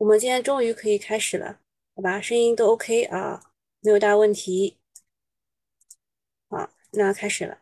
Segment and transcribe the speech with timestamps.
[0.00, 1.60] 我们今天终于可以开始了，
[1.94, 2.18] 好吧？
[2.22, 4.78] 声音都 OK 啊，没有大问题。
[6.48, 7.58] 好，那开始了。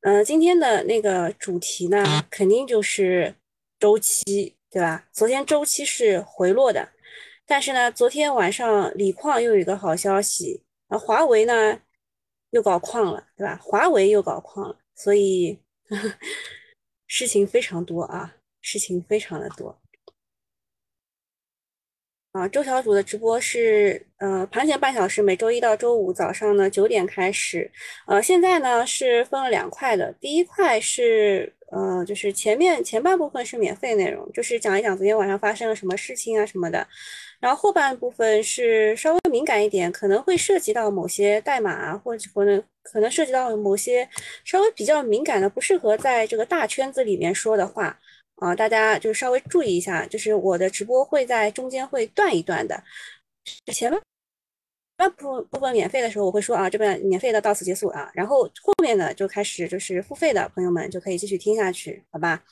[0.00, 3.34] 嗯，今天的那个主题呢，肯定就是
[3.78, 5.06] 周期，对吧？
[5.12, 6.94] 昨天周期是回落的，
[7.44, 11.78] 但是呢，昨天晚上锂矿又有一个好消息，啊，华为呢
[12.52, 13.60] 又搞矿了，对吧？
[13.62, 15.58] 华为又搞矿了，所以
[17.06, 19.78] 事情非常多啊，事情非常的多。
[22.36, 27.70] 啊，周小主的直播是呃盘前半小时，每周一到周五早上呢九点开始。
[28.06, 36.86] 呃，现在呢是分了两块的，第一块是呃就是前面前半部分是免费内容，就是讲一讲昨天晚上发生了什么事情啊什么的。
[37.40, 44.06] 然后后半部分是稍微敏感一点，可能会涉及到某些代码啊，或者可能可能涉及到某些
[44.44, 47.98] 稍微比较敏感的，不适合在这个大圈子里面说的话。
[48.36, 52.82] 啊，大家就稍微注意一下，就是我的直播会在中间会断一段的，
[53.72, 53.98] 前面
[54.96, 62.42] 半部部分免费的时候我会说啊，这边免费的到此结束啊，然后后面呢就开始就是付费的朋友们就可以继续听下去，好吧？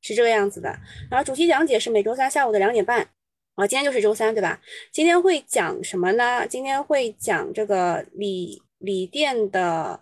[0.00, 0.68] 是这个样子的。
[1.10, 3.08] 然后主题讲解是每周三下午的两点半
[3.54, 4.60] 啊，今天就是周三对吧？
[4.92, 6.44] 今天会讲什么呢？
[6.48, 10.00] 今天会讲这个锂锂电的。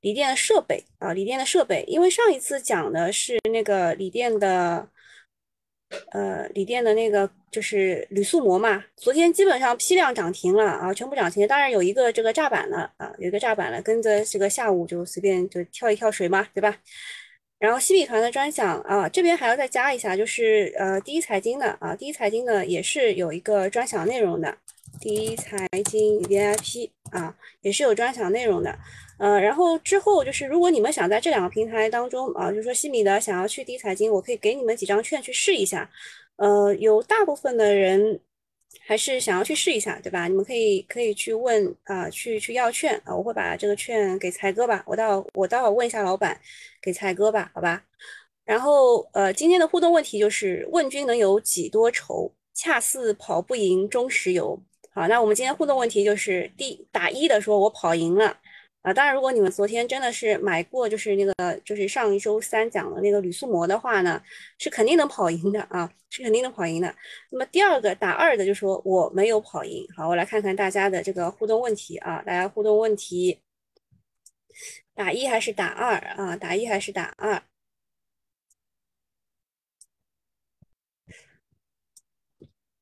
[0.00, 4.88] 锂电的设备啊，锂电的设备，因为上一次讲的是那个锂电的，
[6.12, 8.84] 呃，锂电的那个就是铝塑膜嘛。
[8.96, 11.46] 昨天基本上批量涨停了啊，全部涨停。
[11.46, 16.78] 当然有一个这个炸板了啊，有一个炸板了，跟着这个下午就随便就跳一跳水嘛，对吧？
[17.58, 24.56] 然后西米团的专享啊，这边还要再加一下，就是呃，第一财经的啊，第一财经的也是有一个专享内容的，
[24.98, 28.76] 第一财经 VIP 啊，也是有专享内容的。
[29.18, 35.90] 呃，然后之后就是，如果你们想在这两个平台当中啊，就是说西米的想要去低财经，我可以给你们几张券去试一下。
[36.36, 38.18] 呃，有大部分的人
[38.86, 40.26] 还是想要去试一下，对吧？
[40.26, 46.40] 你们可以可以去问啊，去去要券啊，我会把这个券给才哥吧，我到我待会问一下老板，
[46.80, 47.84] 给才哥吧，好吧？
[48.46, 54.58] 然后呃，今天的互动问题就是问君能有几多愁，恰似跑不赢中石油。
[55.00, 58.36] 好，那我们今天互动问题就是第打一的说，我跑赢了。
[58.82, 64.22] 啊，当然，如果你们昨天真的是买过，就是那个，就是上一周三讲的那个铝塑膜的话呢，
[64.58, 66.94] 是肯定能跑赢的啊，是肯定能跑赢的。
[67.30, 69.86] 那么第二个打二的就说我没有跑赢。
[69.96, 73.40] 好，我来看看大家的这个互动问题啊，大家互动问题，
[74.94, 76.36] 打一还是打二啊？
[76.36, 77.42] 打一还是打二？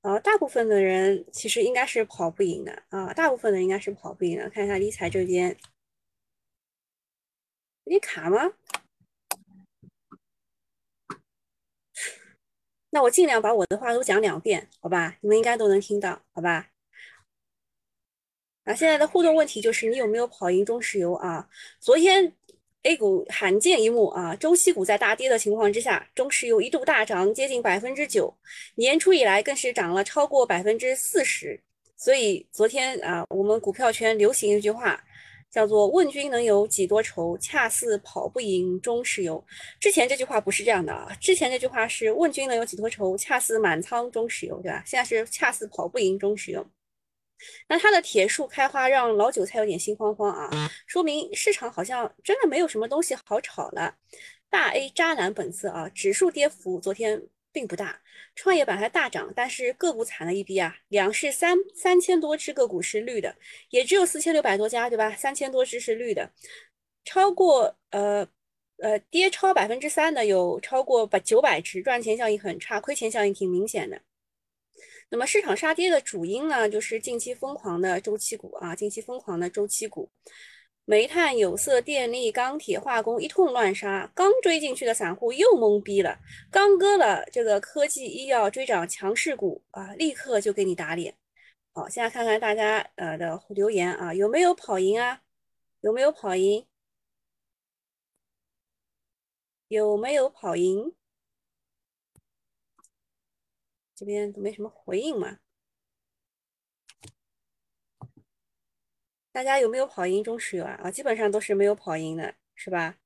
[0.08, 4.48] 啊，大部分的人其实应该是跑不赢的啊，大部分的应该是跑不赢的。
[4.48, 5.54] 看一下理财这边。
[7.84, 8.54] 你卡吗？
[12.88, 15.18] 那我尽量把我的话都讲两遍，好吧？
[15.20, 16.70] 你们应该都能听到，好吧？
[18.64, 21.50] 啊，现在的互动问题就是你有没有跑赢中石油啊？
[21.80, 22.34] 昨天
[22.82, 28.32] A 股罕见一幕啊，周期股在大跌的情况之下，中石油一度大涨接近百分之九，
[28.76, 31.60] 年初以来更是涨了超过百分之四十。
[31.96, 35.02] 所以昨天啊，我们股票圈流行一句话。
[35.50, 39.42] 叫做“问君能有几多愁，恰似跑不赢中石油”。
[39.80, 44.82] 之前这句话不是这样的啊，之前这句话是“问君能有几多愁，恰似满仓中石油”，对吧？
[44.84, 46.64] 现在是“恰似跑不赢中石油”。
[47.68, 53.94] 那它的铁树开花，让老韭菜有点心慌慌啊，说明市场好像真的没有什么东西好炒了。
[54.50, 57.22] 大 A 渣男本色啊，指数跌幅昨天。
[57.50, 57.98] 并不大，
[58.36, 60.76] 创业板还大涨，但是个股惨了一逼啊！
[60.88, 63.34] 两市三三千多只个股是绿的，
[63.70, 65.10] 也只有四千六百多家，对吧？
[65.16, 66.30] 三千多只是绿的，
[67.04, 68.28] 超过呃
[68.76, 74.00] 呃跌超百分之三的有超过百九百只，赚钱效应很差，亏钱效应挺明显的。
[75.10, 80.10] 那么市场杀跌的主因呢，就是近期疯狂的周期股啊，近期疯狂的周期股。
[80.84, 86.18] 煤炭、有色、电力、钢铁、化工一通乱杀，刚追进去的散户又懵逼了。
[86.50, 91.14] 刚割了这个科技、医药追涨强势股啊，立刻就给你打脸。
[91.74, 95.20] 好，现在看看大家呃的留言啊，有没有跑赢啊？
[95.80, 96.66] 有没有跑赢？
[99.68, 100.94] 有没有跑赢？
[103.98, 105.38] 这边都没什么回应嘛。
[109.32, 110.78] 大家有没有跑赢中石油啊？
[110.84, 112.96] 啊，基本上都是没有跑赢的，是吧？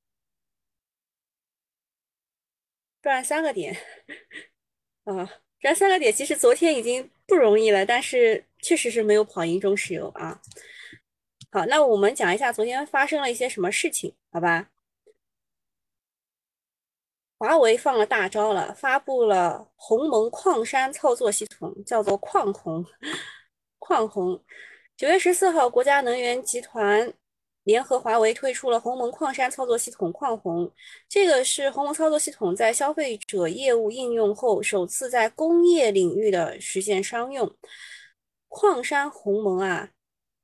[3.01, 3.75] 赚三个点，
[5.05, 10.43] 啊，赚三个点，其实昨天已经不容易了，但是确实是没有跑赢中石油啊。
[11.51, 14.71] 好，那我们讲一下昨天发生了一些什么事情，好吧？
[17.43, 22.87] 华为放了大招了，发布了鸿蒙矿山操作系统，叫做矿鸿。
[23.81, 24.41] 矿鸿，
[24.97, 27.13] 九月十四号，国家能源集团
[27.65, 30.71] 联合华为推出了鸿蒙矿山操作系统矿鸿。
[31.09, 37.53] 这个是鸿蒙操作系统在消费者业务应用后，首次在工业领域的实现商用。
[38.47, 39.91] 矿山鸿蒙啊。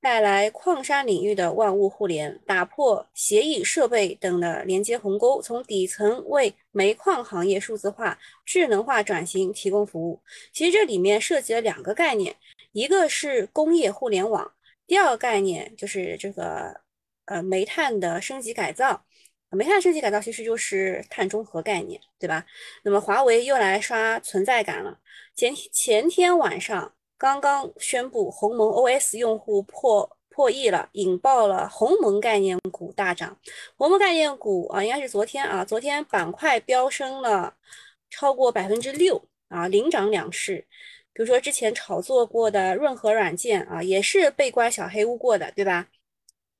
[0.00, 10.20] 带来矿山领域的万物互联，打破协议、设备等的连接鸿沟，从底层为煤矿行业数字化、智能化转型提供服务。
[10.52, 12.36] 其实这里面涉及了两个概念，
[12.70, 14.52] 一个是工业互联网，
[14.86, 16.80] 第二个概念就是这个
[17.24, 19.04] 呃煤炭的升级改造。
[19.50, 22.46] 煤炭升级改造其实就是碳中和概念，对吧？
[22.84, 24.98] 那么华为又来刷存在感了，
[25.34, 26.94] 前前天晚上。
[27.18, 33.36] 刚刚宣布鸿蒙 OS 用户破破亿了，引爆了鸿蒙概念股大涨。
[33.76, 37.52] 鸿蒙概念股啊，应该是昨天啊，昨天板块飙升了
[38.08, 40.64] 超过百分之六啊，领涨两市。
[41.12, 45.88] 比如说之前炒作过的润和软件啊，也是被关小黑屋过的，对吧？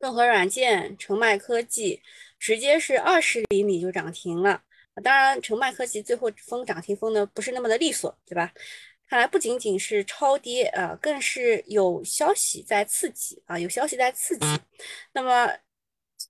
[0.01, 2.03] 润和软件、澄迈科技
[2.41, 4.63] 直接是二十厘米就涨停了。
[5.05, 8.53] 当然，澄迈科技最后封涨停封的不是那么的利索，对吧？
[9.09, 14.47] 看来不仅仅是超跌啊，更是有消息在刺激啊，有消息在刺激。
[15.13, 15.51] 那么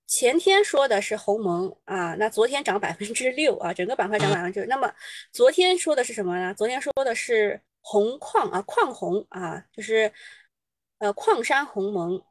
[0.07, 4.69] 前天说的是鸿蒙啊，那昨天涨百分之六啊，整个板块涨百分之六。
[4.69, 4.93] 那么
[5.33, 6.55] 昨天说的是什么呢？
[6.55, 10.13] 昨天说的是红矿啊，矿红啊，就是
[10.99, 12.23] 呃矿山鸿蒙。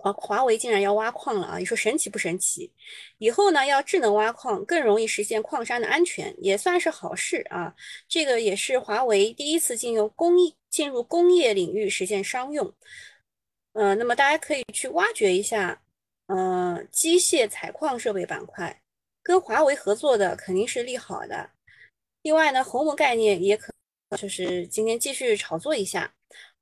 [0.00, 1.58] 华华为竟然要挖矿了啊！
[1.58, 2.72] 你说神奇不神奇？
[3.18, 7.74] 以后呢要智能挖矿，更容易实现矿山的安全，也算是好事啊。
[8.06, 12.72] 这个也是华为第一次进入工艺进入工业领域实现商用。
[13.72, 15.82] 嗯，那么大家可以去挖掘一下，
[16.28, 18.80] 嗯，机械采矿设备板块，
[19.20, 21.50] 跟华为合作的肯定是利好的。
[22.22, 23.72] 另外呢，鸿蒙概念也可
[24.16, 26.14] 就是今天继续炒作一下。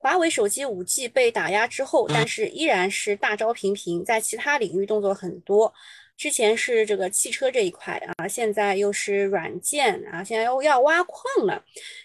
[0.06, 5.74] 华为手机五 G 被打压之后，但是依然是大招频频，在其他领域动作很多。
[6.16, 11.60] 之前是这个汽车这一块啊，现在又是软件啊，现在又要挖矿了。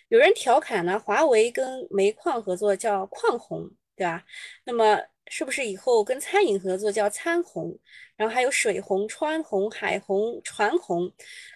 [0.10, 4.24] 有人调侃呢，华为跟煤矿合作叫矿红，对吧？
[4.66, 7.78] 那么是不是以后跟餐饮合作叫餐红？
[8.16, 11.12] 然后还有水红、川红、海红、船红，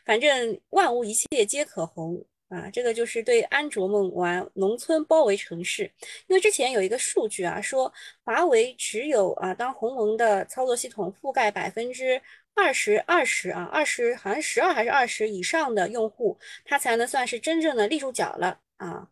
[0.06, 2.24] 反正万物一切皆可红。
[2.50, 5.92] 啊，这个就是对安卓梦玩农村包围城市，
[6.28, 7.92] 因为之前有一个数据啊，说
[8.24, 12.22] 华为只有啊，当鸿蒙的操作系统覆盖百分之
[12.54, 19.10] 二十二十啊，二十好像十二还是二十以上的用户，它才能算是真正的立住脚了啊。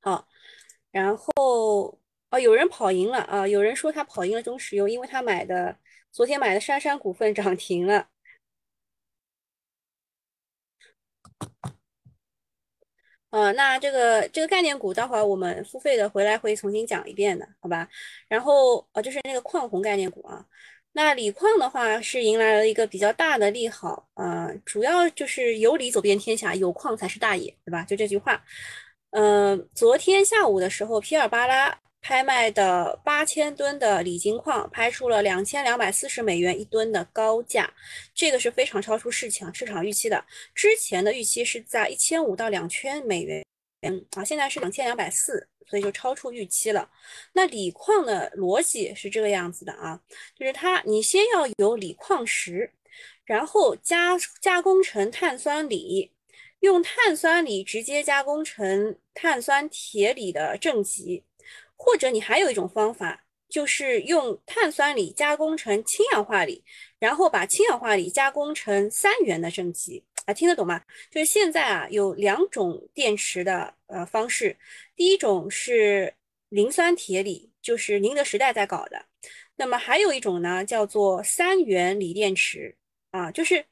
[0.00, 0.28] 好，
[0.90, 1.98] 然后
[2.30, 5.78] 哦，有人跑赢了啊，有人说他跑赢了中石油，因为他买的
[6.12, 8.08] 昨天买的杉杉股份涨停了。
[13.34, 17.88] 呃，那这个这个概念股，待会儿我们付费的回来会重新讲一遍的，好吧？
[18.28, 20.46] 然后呃，就是那个矿红概念股啊，
[20.92, 27.82] 那锂矿的话是迎来了一个比较大的利好呃，主要就是有锂走遍天下，有矿才是大爷，对吧？
[27.82, 28.40] 就这句话。
[29.10, 31.76] 嗯，昨天下午的时候，皮尔巴拉。
[32.04, 37.72] 拍卖的八千吨的锂金矿拍出了两千两百四十美元一吨的高价，
[38.14, 40.22] 这个是非常超出市场市场预期的。
[40.54, 43.42] 之前的预期是在一千五到两千美元，
[43.80, 46.90] 嗯啊，现在是两千两百四，所以就超出预期了。
[47.32, 49.98] 那锂矿的逻辑是这个样子的啊，
[50.38, 52.70] 就是它你先要有锂矿石，
[53.24, 56.12] 然后加加工成碳酸锂，
[56.60, 61.24] 用碳酸锂直接加工成碳酸铁锂的正极。
[61.84, 66.64] 或者你还有一种方法，就是用碳酸锂加工成氢氧化锂，
[66.98, 70.82] 然后把氢氧化锂加工成三元的正极啊，听得懂吗？
[71.10, 74.56] 就是现在啊有两种电池的呃方式，
[74.96, 76.14] 第一种是
[76.48, 79.04] 磷酸铁锂，就是宁德时代在搞的，
[79.56, 82.74] 那么还有一种呢叫做三元锂电池
[83.10, 83.66] 啊，就是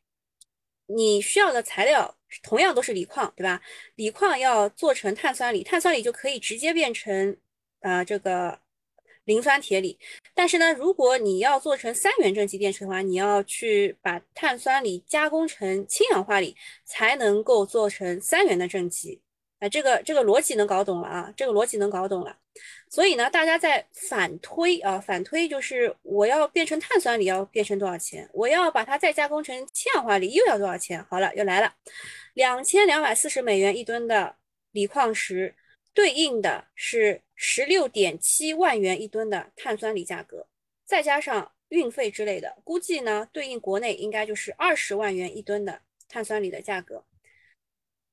[0.86, 3.62] 你需要的材料同样都是锂矿，对吧？
[3.94, 7.38] 锂矿要做成碳酸锂，碳酸锂就可以直接变成。
[7.82, 8.58] 啊，这个
[9.24, 9.98] 磷酸铁锂，
[10.34, 19.20] 但是呢，如果你要做成三元正极电池的话，你要去把碳酸锂加工成氢氧化锂，才能够做成三元的正极。
[19.60, 22.36] 啊，这个这个逻辑能搞懂了啊，这个逻辑能搞懂了。
[22.90, 28.28] 所以呢，大家在反推啊，反推就是我要变成碳酸锂要变成多少钱？
[28.32, 31.04] 我要把它再加工成氢氧化锂又要多少钱？
[31.08, 31.72] 好了，又来了，
[32.34, 34.34] 两千两百四十美元一吨的
[34.72, 35.54] 锂矿石。
[35.94, 40.46] 对应的是十六点七万元一吨的碳酸锂价格，
[40.84, 47.04] 再加上运费之类的，估计呢对应国内应该就是二十万元一吨的碳酸锂的价格。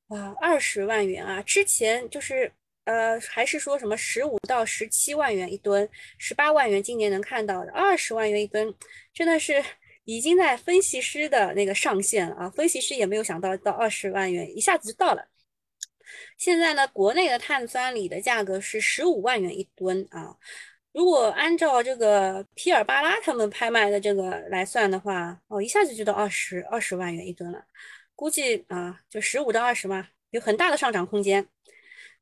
[0.07, 1.43] 哇，二十万元啊！
[1.43, 2.51] 之前就是
[2.86, 8.74] 呃，还是说什么十五到十七万元一吨，十八万元今年能看到的，二十万元一吨，
[9.13, 9.63] 真的是
[10.05, 12.50] 已经在分析师的那个上限了啊！
[12.50, 15.24] 分析师也没有想到到二十万元一下子就到了。
[16.37, 20.35] 现在呢，国内的碳酸锂的价格是十五万元一吨啊。
[20.91, 27.63] 如果按照这个皮尔巴拉他们拍卖的这个来算的话，哦，一下子就到二十二十万元一吨了。
[28.15, 31.47] 估计啊，就十五到二十嘛，有很大的上涨空间。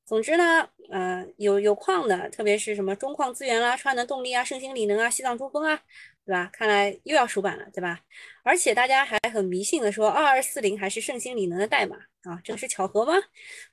[0.05, 5.81] 总之呢，呃，有有矿的，特别是什么中矿资源啦、川能动力啊、盛兴锂能啊、西藏珠峰啊，
[6.25, 6.49] 对吧？
[6.53, 7.99] 看来又要首板了，对吧？
[8.43, 11.97] 而且大家还很迷信的说，二二四零还是盛兴锂能的代码
[12.27, 13.13] 啊，这个是巧合吗？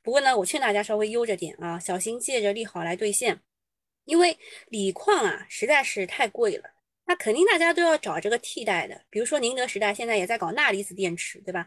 [0.02, 3.40] 不过呢，我劝大家稍微悠着点啊，小心借着利好来兑现，
[4.04, 6.70] 因为锂矿啊实在是太贵了，
[7.06, 11.66] 那肯定大家都要找这个替代的，比如说宁德时代现在也在搞钠离子电池，对吧？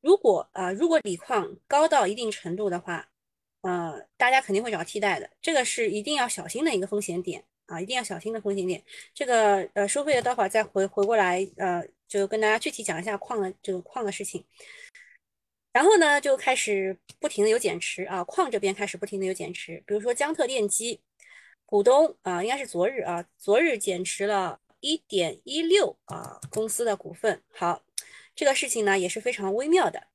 [0.00, 3.08] 如果啊，如果锂矿高到一定程度的话，
[3.62, 8.82] 呃，大家肯定会找替代的，这个是一定要小心的一个风险点啊，一定要小心的风险点。
[9.14, 14.44] 这个呃，收费的待会儿再回回过来，呃，就跟大家具体讲一下矿的这个矿的事情。
[15.74, 21.02] 然后呢，就开始不停的有减持啊，矿这边开始不停的有减持，比如说江特电机
[21.66, 27.42] 股东啊，应该是昨日啊，昨日减持了一点一六啊公司的股份。
[27.52, 27.82] 好。
[28.36, 30.08] 这个事情呢也是非常微妙的。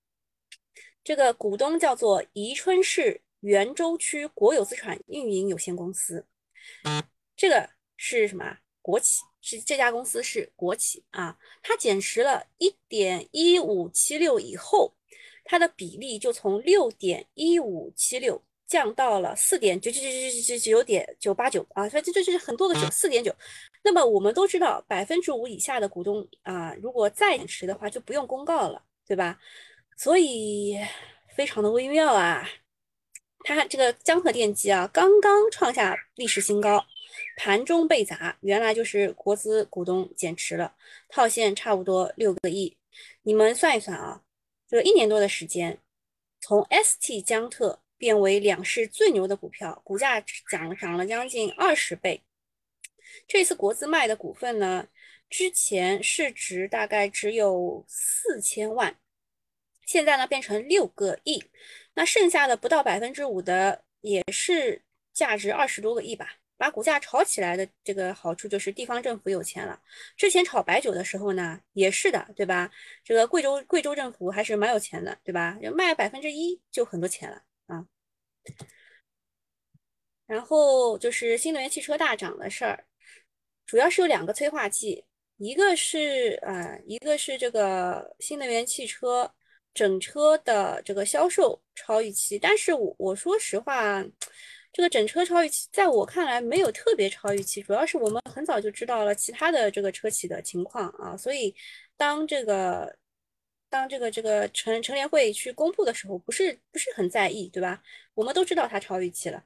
[1.06, 6.26] 这个股东叫做宜春市袁州区国有资产运营有限公司，
[7.38, 8.58] 这个是什么？
[8.82, 11.38] 国企，是这家公司是国企啊。
[11.64, 14.94] 它减持了一点一五七六以后，
[15.50, 23.36] 它的比例就从六点一五七六降到了四点九九九九九九点九八九啊，所以这这是很多的九，四点九。
[23.84, 29.40] 那么我们都知道，百分之五以下的股东啊，如果再减持的话，就不用公告了，对吧？
[29.98, 30.78] 所以
[31.36, 32.48] 非常的微妙啊。
[33.44, 36.86] 它这个江河电机啊，刚刚创下历史新高，
[37.38, 40.76] 盘中被砸，原来就是国资股东减持了，
[41.08, 42.78] 套现差不多六个亿。
[43.24, 44.22] 你们算一算啊，
[44.70, 45.80] 这一年多的时间，
[46.40, 52.22] 从 ST 江特变为两市最牛的股票，股价涨涨了将近二十倍。
[53.28, 54.88] 这次国资卖的股份呢，
[55.28, 58.96] 之前市值大概只有四千万，
[59.88, 61.44] 现在呢变成六个亿，
[61.96, 66.36] 那剩下的不到百分之五的也是价值二十多个亿吧。
[66.60, 69.82] 把股价炒起来的这个好处就是地方政府有钱了。
[70.18, 72.70] 之前炒白酒的时候呢，也是的，对吧？
[73.02, 75.58] 这个贵州贵州政府还是蛮有钱的，对吧？
[75.74, 77.88] 卖百分之一就很多钱了啊。
[80.28, 82.86] 然后就是新能源汽车大涨的事儿。
[83.66, 85.06] 主要是有两个催化剂，
[85.38, 89.34] 一个是呃，一个是这个新能源汽车
[89.74, 94.04] 整车的这个销售超预期，但是我我说实话，
[94.72, 101.54] 这个整车超预期，在我看来没有特别超预期，主要是我们很早就知道了其他的这个车企的情况啊，所以
[101.98, 102.96] 当这个
[103.70, 107.82] 当这个这个成成联会去公布的时候，不是不是很在意，对吧？
[108.14, 109.44] 我们都知道它超预期了。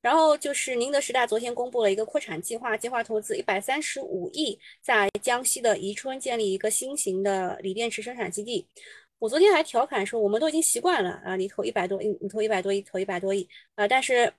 [0.00, 8.66] 然后就是宁德时代昨天公布了一个扩产计划，计划投资一百三十五亿，在江西的宜春建立一个新型的锂电池生产基地。
[9.18, 13.88] 我昨天还调侃说，我们都已经习惯了啊，你投一百多亿，你投一百多亿，投一百多亿啊。
[13.88, 14.32] 但是，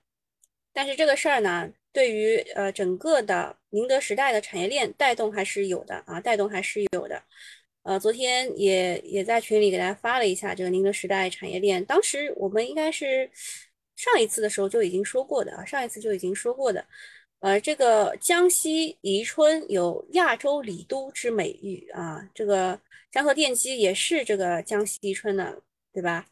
[0.72, 7.22] 但是这个事儿呢，对于呃整个的宁德时代的产业链带动还是有的啊，带动还是有的。
[7.82, 13.30] 呃，昨天也也在群里给大家发了一下这个宁德时代产业链，当时我们应该是。
[13.96, 16.82] 上一次的时候就已经说过的啊，上一次就已经说过的，
[17.40, 25.62] 呃，这个江西宜春有亚洲锂都之美誉啊，这个江河电机也是这个江西宜春的，
[25.92, 26.24] 对吧？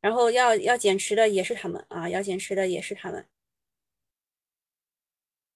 [0.00, 3.26] 然后要要减持的也是他们啊，要减持的也是他们。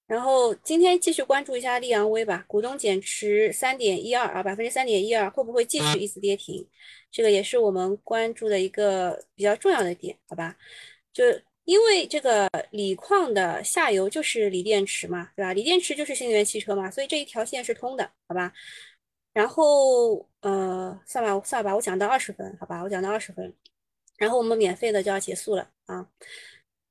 [0.09, 6.67] 然后今天继续关注一下利阳威吧，股东减持三点一二啊，百分之三点一二，会不会继续一次跌停？
[7.11, 10.57] 这个也是我们关注的一个比较重要的点，好吧？
[11.13, 11.23] 就
[11.65, 15.53] 因为这个锂矿的下游就是锂电池嘛，对吧？
[15.53, 18.51] 锂电池就是新能源汽车嘛，所以这一条线是通的，好吧？
[19.31, 22.81] 然后呃，算吧，算吧，我讲到二十分，好吧？
[22.81, 23.53] 我讲到二十分，
[24.17, 26.09] 然后我们免费的就要结束了啊。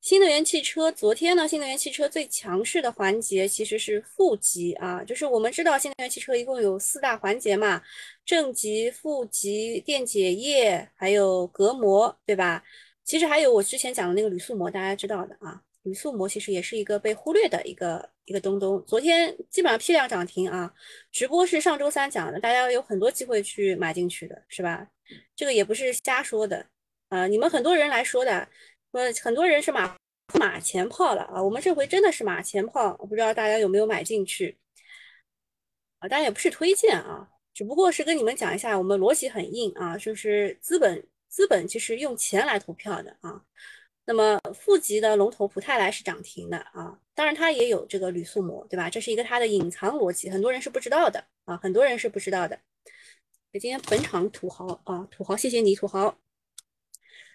[0.01, 7.83] 新能源汽车昨天呢，新能源汽车最强势的环节其实是负极啊，就是我们知道新能源汽车一共有四大环节嘛，
[8.25, 12.63] 正极、负极、电解液还有隔膜，对吧？
[13.05, 18.83] 其实还有我之前讲的那个铝塑膜，大家知道的啊，铝塑膜其实也是一个被忽略的一个一个东东。
[18.87, 20.73] 昨天基本上批量涨停啊，
[21.11, 24.87] 直播是上周三讲的，大家有很多机会去买进去的，是吧？
[25.35, 26.67] 这个也不是瞎说的
[27.09, 27.27] 啊。
[27.27, 28.49] 你们很多人来说的，
[28.93, 29.97] 呃，很多人是马
[30.39, 31.43] 马前炮了啊。
[31.43, 34.59] 我们这回真的是马前炮，我不知道大家有没有买进去
[35.99, 36.09] 啊？
[36.09, 43.43] 当然也不是推荐啊，只不过是跟你们讲一下，我们逻辑很硬啊，就是资本资本其实用钱来投票的啊。
[44.07, 48.89] 那么负极的龙头普泰来是涨停的啊，当然它也有这个铝塑膜，对吧？
[48.89, 52.59] 这是一个它的隐藏逻辑，很多人是不知道的啊，很多人是不知道的。
[53.53, 56.17] 今天本场土豪啊，土豪，谢谢你，土豪。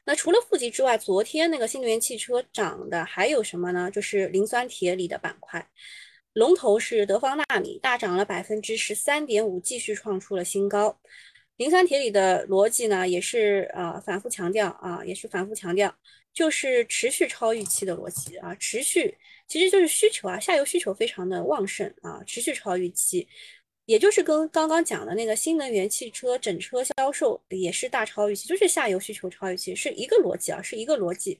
[0.05, 3.89] 那除了负极之外，昨天那个新能源汽车涨的还有什么呢？
[3.89, 5.65] 就是磷酸铁锂的板块，
[6.33, 10.99] 龙头是德方纳米，大涨了百分之十三点五，继续创出了新高。
[11.57, 15.95] 磷酸铁锂的逻辑呢，也是呃反复强调啊，也是反复强调。
[16.33, 19.15] 就是持续超预期的逻辑啊，持续
[19.47, 23.27] 其实就是需求啊，下游需求非常的旺盛啊，持续超预期，
[23.85, 31.39] 也就是跟刚刚讲的那个新能源汽车整车销售也是大超预期，就是下游需求超预期，是一个逻辑啊，是一个逻辑。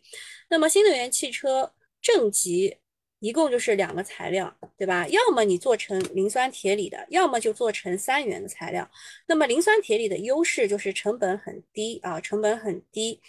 [0.50, 2.78] 那么新能源汽车正极
[3.20, 5.08] 一共就是两个材料，对吧？
[5.08, 8.90] 要么你做成磷酸铁锂的，要么就做成三元的材料。
[9.26, 13.22] 那么磷酸铁锂的优势就是成本很低啊，成本很低。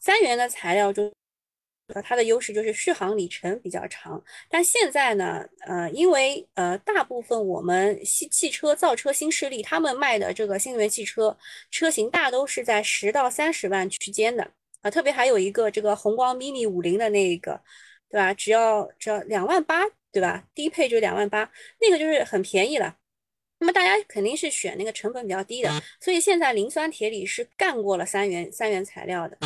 [0.00, 1.12] 三元的材料就，
[2.02, 4.22] 它的优势就是续航里程比较长。
[4.48, 11.36] 但现在呢，呃，因为呃，大部分我们汽汽车造车新势力他们卖的这个新能源汽车
[11.70, 14.50] 车型大都是在十到三十万区间的
[14.82, 17.60] 啊，特别还有一个这个宏光 mini 五零的那个，
[18.10, 18.34] 对吧？
[18.34, 20.44] 只要只要两万八，对吧？
[20.54, 21.50] 低配就两万八，
[21.80, 22.96] 那个就是很便宜了。
[23.58, 29.38] 那么大家肯定是选那个成本比较低的，所以现在磷酸铁锂是干过了三元三元材料的。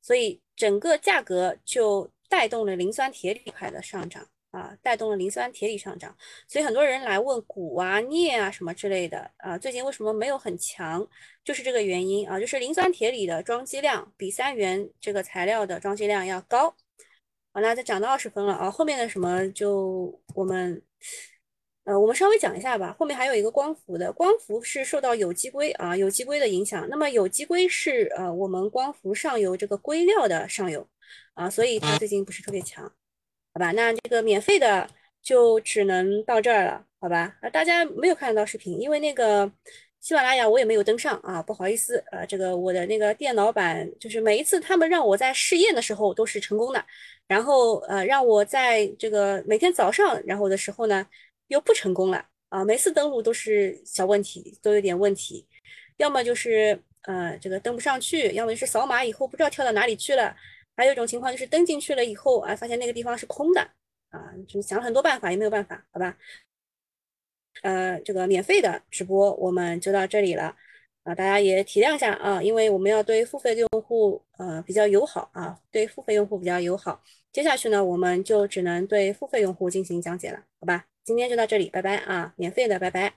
[0.00, 6.14] 所以整个价格就带动了磷酸铁锂块的上涨啊，带动了磷酸铁锂上涨。
[6.48, 11.06] 所以很多人来问钴啊、镍啊什么之类的啊，最近为什么没有很强？
[11.44, 16.74] 就是这个原因啊，就是磷酸铁锂的装机量比三元这个材料的装机量要高。
[17.52, 20.82] 好，那就涨到二十分了啊，后面的什么就我们。
[21.88, 22.94] 呃，我们稍微讲一下吧。
[22.98, 26.86] 后面还有一个光伏的，光伏是受到有机硅啊，有机硅的影响。
[26.90, 30.86] 那么有机硅是呃我们光伏上游这个硅料的上游
[31.32, 32.84] 啊，所以它最近不是特别强，
[33.54, 33.72] 好吧？
[33.72, 34.86] 那这个免费的
[35.22, 37.34] 就只能到这儿了，好吧？
[37.40, 39.50] 啊，大家没有看到视频，因为那个
[40.00, 46.84] 喜马拉雅我也没有登上啊，不好意思，呃，这个我的那个电脑版就是每一次他们让我在试验的时候都是成功的，
[47.26, 51.06] 然后呃让我在这个每天早上然后的时候呢。
[51.48, 52.64] 又不成功了啊！
[52.64, 55.46] 每次登录都是小问题，都有点问题，
[55.98, 60.34] 要么就是呃这个登不上去，要么就是扫码以后不知道跳到哪里去了，
[60.76, 63.60] 还有一种情况就是登进去了以后啊，发现那个地方是空的
[64.10, 66.16] 啊，就想了很多办法也没有办法，好吧？
[67.62, 70.54] 呃，这个免费的直播我们就到这里了
[71.02, 80.86] 啊，大家也体谅一下啊，因为我们要对付费的用户呃比较友好啊，对付费用户比较友好，接下去呢我们就只能对付费用户进行讲解了，好吧？
[81.08, 82.34] 今天就到这里，拜拜啊！
[82.36, 83.14] 免费的，拜拜。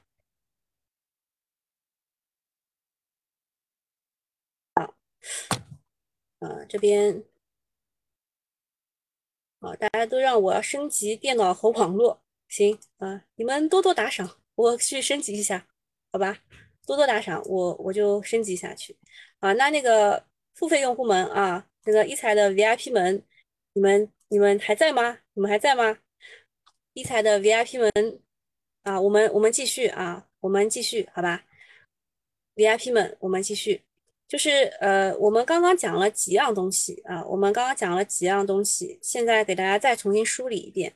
[4.76, 4.96] 好，
[6.40, 7.26] 呃，这边，
[9.60, 15.68] 好，大家都让我升级电脑和网络，行啊，你们多多打赏，我去升级一下，
[16.14, 16.38] 好吧？
[16.86, 18.98] 多多打赏，我我就升级下去
[19.40, 19.52] 啊。
[19.54, 20.26] 那那个
[20.56, 23.26] 付费用户们啊，那个一财的 VIP 们，
[23.74, 25.20] 你们你们还在吗？
[25.34, 26.00] 你们还在吗？
[26.94, 28.20] 一财的 VIP 们
[28.84, 31.42] 啊，我们我们继续啊，我们继续好吧
[32.56, 33.82] ？VIP 们，我们继续，
[34.28, 34.50] 就是
[34.82, 40.94] 呃，我们刚刚讲了几样东西啊，我们刚刚讲了几样东西，现在给大家再重新梳理一遍，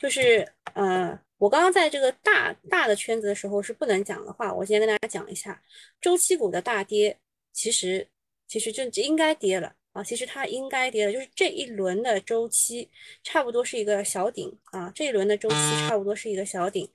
[0.00, 5.62] 就是呃，我刚刚在这个大大的圈子的时候是不能讲的话，我先跟大家讲一下，
[6.00, 7.16] 周期股的大跌，
[7.52, 8.08] 其实
[8.48, 9.75] 其实就应该跌了。
[9.96, 12.86] 啊，其实它应该跌的，就是这一轮的周期
[13.22, 15.56] 差不多是一个小顶啊，这一轮的周期
[15.88, 16.86] 差不多是一个小顶，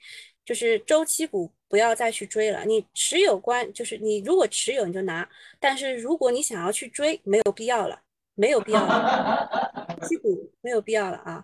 [0.45, 2.63] 就是周期股不要再去追了。
[2.63, 5.27] 你持有关，就是你如果持有你就拿，
[5.59, 7.99] 但是如果你想要去追，没有必要了，
[8.35, 11.43] 没有必要了，周期股没有必要了啊。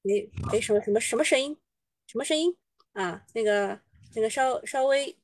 [0.00, 1.54] 没没什么什么什么声音，
[2.06, 2.56] 什么声音
[2.94, 3.22] 啊？
[3.34, 3.78] 那个
[4.14, 5.14] 那个稍稍微。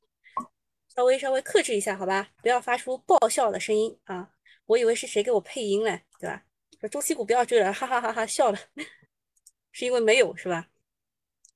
[0.97, 4.27] 稍微稍微克制一下，好吧，不要发出爆笑的声音啊！
[4.65, 6.43] 我以为是谁给我配音嘞，对吧？
[6.81, 8.57] 说中期股不要追了，哈哈哈哈笑了，
[9.71, 10.67] 是因为没有是吧？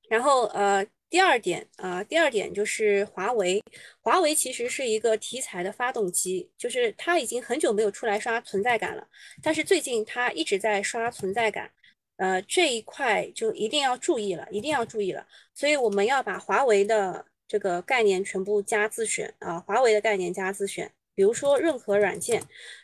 [0.08, 3.60] 然后呃，第二点啊，第二点就是华为，
[4.00, 9.04] 华为其实是一个题材的发动机，就是它已经很久没有出来刷存在感了，
[9.42, 11.68] 但是最近它一直在刷存在感，
[12.14, 17.26] 呃，这一块就一定要注意了，一定要注意了，所以我们要把华为的。
[17.52, 20.90] 这个概念全部加自选啊，华为的概念加自选。
[21.14, 22.42] 比如说任何软件，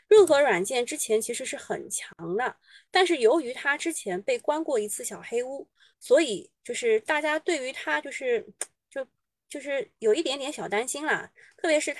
[0.08, 2.54] 任何软件之前其实是很强的，
[2.90, 5.66] 但是由于它之前被关过一次小黑屋，
[5.98, 8.46] 所以就是大家对于它就是
[8.90, 9.06] 就
[9.48, 11.96] 就是有一点点小担心啦，特别是。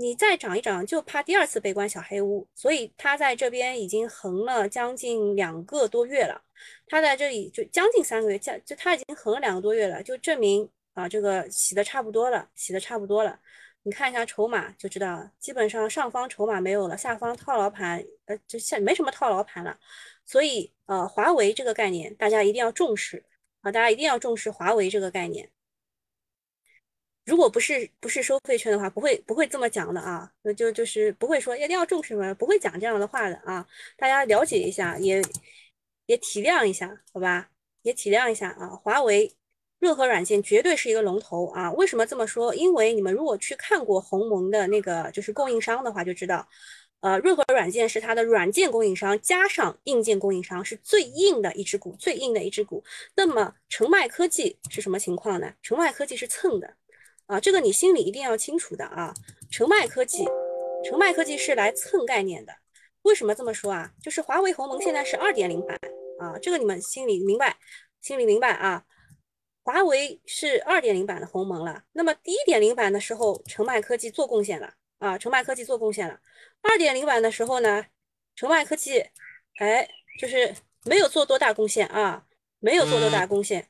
[0.00, 6.40] 你再涨一涨，就怕第二次被关小黑屋，所以它在这边已经横了将近两个多月了。
[6.86, 13.38] 它在这里就将近三个月，将就它已经横了两个多月了，就证明啊，这个洗的差不多了，洗的差不多了。
[13.82, 19.78] 你看一下筹码就知道了，基本上上方筹码没有了，下方套牢盘呃就现没什么套牢盘了。
[20.24, 23.22] 所以呃，华为这个概念大家一定要重视
[23.60, 25.50] 啊，大家一定要重视华为这个概念。
[27.30, 33.64] 如果不是不是收费券的话，不会不会这么讲的啊，就就是不会说一定要重视什么，不会讲这样的话的啊。
[33.96, 35.22] 大家了解一下，也
[36.06, 37.48] 也体谅一下，好吧？
[37.82, 38.66] 也体谅一下啊。
[38.70, 39.32] 华为
[39.78, 41.70] 润和软件绝对是一个龙头啊。
[41.74, 42.52] 为什么这么说？
[42.52, 46.48] 因为你们如果去看过鸿蒙的那个就是供应商的话，就知道，
[46.98, 52.82] 呃，润和软件是它的软件供应商加上硬件供应商是最硬的一只股，最硬的一只股。
[53.14, 55.54] 那么成迈科技是什么情况呢？
[55.62, 56.76] 成迈科技是蹭的。
[57.30, 59.14] 啊，这个你心里一定要清楚的啊！
[59.52, 60.24] 成迈科技，
[60.84, 62.52] 成迈科技是来蹭概念的。
[63.02, 63.92] 为什么这么说啊？
[64.02, 65.78] 就是华为鸿蒙现在是二点零版
[66.18, 67.56] 啊，这个你们心里明白，
[68.00, 68.84] 心里明白啊。
[69.62, 76.18] 华为是二点零版的鸿蒙了，那么一点零版的时候，成迈科技做贡献了啊，成迈科技做贡献了。
[76.62, 77.86] 二点零版的时候呢，
[78.34, 79.04] 成迈科技，
[79.60, 79.88] 哎，
[80.18, 80.52] 就是
[80.84, 82.26] 没有做多大贡献啊，
[82.58, 83.68] 没有做多大贡献。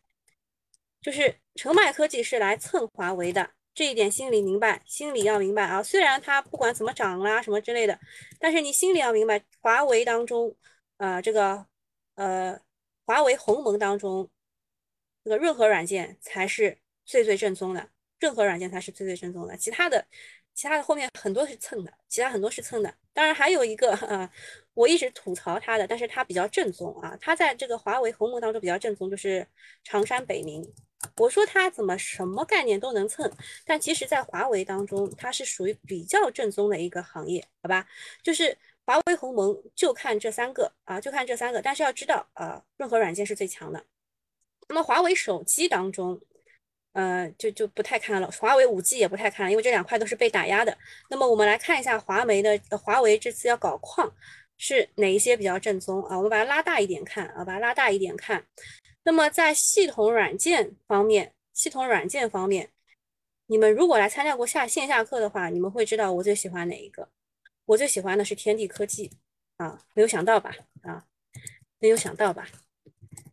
[1.03, 5.83] 就是成迈科技是来蹭华为的，这一点心里明白，心里要明白啊。
[5.83, 7.99] 虽然它不管怎么涨啦什么之类的，
[8.39, 10.55] 但是你心里要明白，华为当中，
[10.97, 11.67] 呃，这个，
[12.15, 12.59] 呃，
[13.07, 14.29] 华为鸿蒙当中，
[15.25, 20.07] 这个润和软件才是最最正宗的，润和软件才是最最正宗的，其他的。
[20.53, 22.95] 其他的后面很多是蹭的，其他很多是蹭的。
[23.15, 24.31] 当然还有一个啊，
[24.75, 27.17] 我一直吐槽它的，但是它比较正宗啊。
[27.19, 29.47] 它在这个华为鸿蒙当中比较正宗，就是
[29.85, 30.63] 长山北明。
[31.17, 33.31] 我说它怎么什么概念都能蹭，
[33.65, 37.87] 但其实在华为当中，它是属于比较正宗的一个行业，好吧？
[38.23, 41.61] 就是华为鸿蒙就看这三个啊，就看这三个。
[41.63, 43.85] 但是要知道啊，任何软件是最强的。
[44.69, 46.21] 那么华为手机当中。
[46.93, 50.77] 呃，就就不太看了，华为五 G 也不太看了，因为这两块都是被打压的。
[51.09, 54.13] 那么我们来看一下华为的，华为这次要搞矿
[54.59, 56.17] 是哪一些比较正宗啊？
[56.17, 58.45] 我们把它拉大一点看啊，把它拉大一点看。
[59.03, 62.71] 那么在系统软件方面，系统软件方面，
[63.47, 67.09] 你们如果来参加过下线下课的话，你们会知道我最喜欢哪一个？
[67.67, 69.11] 我最喜欢的是天地科技
[69.57, 70.55] 啊，没有想到吧？
[70.83, 71.07] 啊，
[71.79, 72.49] 没有想到吧？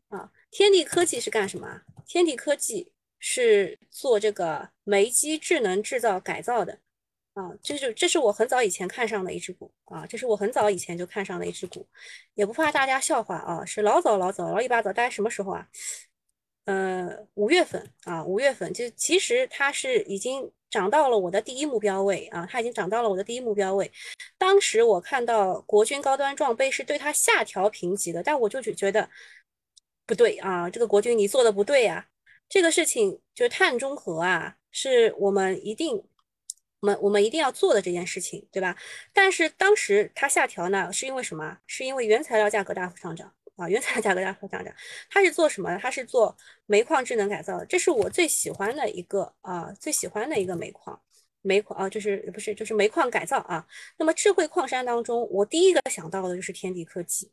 [0.10, 1.82] 啊，天地科技是干什么？
[2.06, 2.91] 天地科技。
[3.19, 6.77] 是做这个煤机智能制造改造的
[7.38, 11.88] 啊，这是这是我很早以前看上的一只股啊，这是我很早以前就看上的一只股，
[12.34, 15.67] 也不怕大家笑话啊，是老早老早老一把早，大概什么时候啊？
[16.65, 23.91] 呃，五月份啊，五月份就其实它是已经涨到了我的第一目标位啊，它已经涨到了我的第一目标位。
[24.39, 29.08] 当时我看到国军高端装备是对它下调评级的，但我就觉得
[30.08, 32.08] 不对啊，这个国军你做的不对呀。
[32.50, 36.04] 这个事情就是碳中和啊，是我们一定，
[36.80, 38.78] 我们我们一定要做的这件事情，对吧？
[39.12, 41.58] 但是当时它下调呢，是因为什么？
[41.66, 44.74] 是因为原材料价格大幅上涨啊，原材料价格大幅上涨。
[45.10, 45.80] 它是做什么的？
[45.80, 46.38] 它是做
[46.68, 51.02] 煤矿智能改造的，这是我最喜欢的一个啊，最喜欢的一个煤矿，
[51.42, 53.66] 煤矿啊，就是不是就是煤矿改造啊。
[53.98, 57.32] 那么智慧矿山当中，我第一个想到的就是天地科技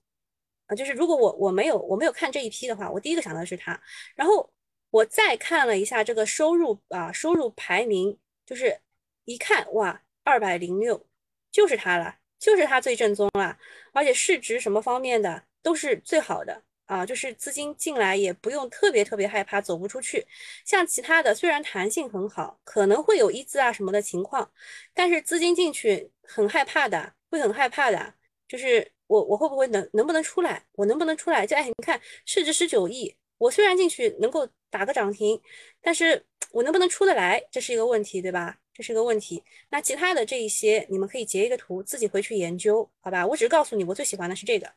[0.68, 3.78] 啊，就是如果我我没有我没有看这一批的话，我第一个想到的是它，
[4.14, 4.50] 然后。
[4.94, 8.78] 我再看了一下这个收入啊，收入排名就是
[9.24, 11.06] 一看哇，二百零六，
[11.50, 13.58] 就是它了，就是它最正宗了，
[13.92, 20.26] 而且市值什么方面的都是最好的啊，就是资金进来也不用特别特别害怕走不出去。
[20.64, 24.50] 像其他的虽然弹性很好，可能会有一资啊什么的情况，
[24.92, 28.14] 但是资金进去很害怕的，会很害怕的，
[28.46, 31.46] 就是我我会不会能能不能出来，我能不能出来？
[31.46, 33.16] 就哎，你看市值十九亿。
[33.38, 35.38] 我虽然进去能够打个涨停，
[35.82, 38.56] 但是我能不能出得来，这是一个问题，对吧？
[38.74, 39.42] 这是个问题。
[39.70, 43.26] 那其他的这一些，你们可以截一个图，自己回去研究，好吧？
[43.26, 44.70] 我只是告诉你，我最喜欢的是这个。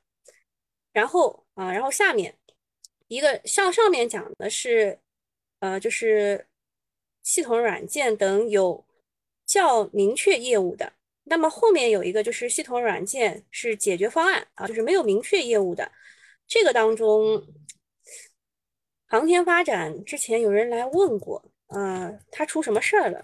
[0.94, 2.34] 然后啊，然后下面
[3.08, 4.98] 一个上上面讲的是，
[5.60, 6.48] 呃，就是
[7.24, 8.86] 系统软件等有
[9.46, 10.94] 较明确业务的。
[11.24, 15.92] 那么后面有一个就是系统软件是解决方案啊，就是没有明确业务的。
[16.48, 17.46] 这个当中。
[19.10, 23.24] 航天发展之前有人来问过，呃，他出什么事儿了？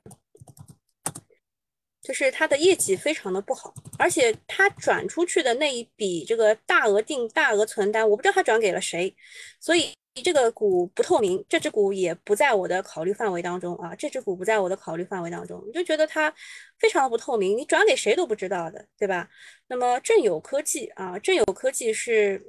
[2.03, 9.15] 就是它的业绩非常的不好，而且它转出去的那一笔这个大额定大额存单，我不知道它转给了谁，
[9.59, 16.31] 所以这个股不透明，这只股也不在我的考虑范围当中啊，这只股不在我的考虑范围当中，我就觉得它
[16.77, 19.29] 非常的不透明，你转给谁都不知道的，对吧？
[19.67, 22.45] 那么正有科技啊，正有科技是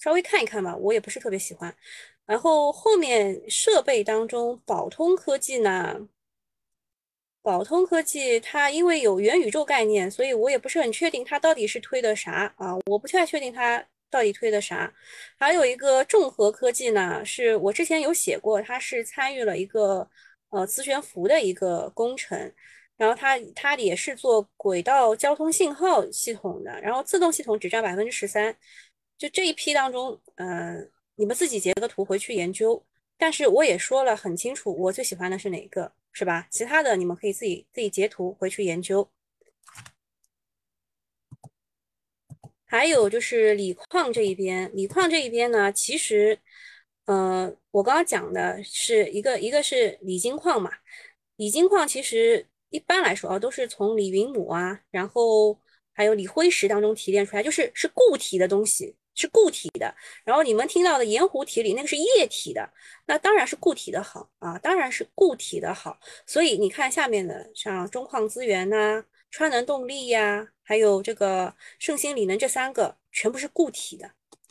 [0.00, 1.74] 稍微看一看吧，我也不是特别喜欢。
[2.26, 6.08] 然后后面设备当中，宝通科技呢？
[7.48, 12.76] 宝通科技，它因为有元宇宙概念，所以我也不是很确定它到底是推的啥啊？
[12.84, 14.92] 我不太确定它到底推的啥。
[15.38, 20.06] 还有一个众和科技呢，是我之前有写过，它是参与了一个
[20.50, 22.52] 呃磁悬浮的一个工程，
[22.98, 28.54] 然后它它也是做轨道交通信号系统的，然后自动系统只占百分之十三。
[29.16, 32.84] 就这一批当中，嗯，你们自己截个图回去研究。
[33.16, 35.90] 但是我也说了很清楚，我最喜欢的是哪个。
[36.12, 36.48] 是吧？
[36.50, 39.10] 其他的你们可以自己自己截图回去研究。
[42.70, 46.38] 还有就是锂矿这一边，锂矿这一边呢，其实，
[47.06, 50.70] 呃，我刚刚讲的是一个一个是锂金矿嘛，
[51.36, 55.58] 锂金矿其实一般来说啊，都是从锂云母啊，然后
[55.94, 58.97] 还有锂辉石当中提炼出来，就是是固体的东西。
[59.20, 59.92] 是固体的，
[60.24, 62.70] 然后你们听到的盐湖体里那个是液体的，
[63.04, 65.98] 那当然是固体的好啊，当然是固体的好。
[66.24, 74.06] 所以你看下面的，像中矿资源呐、川能动力呀，还有这个盛兴锂能这三个，全部是固体的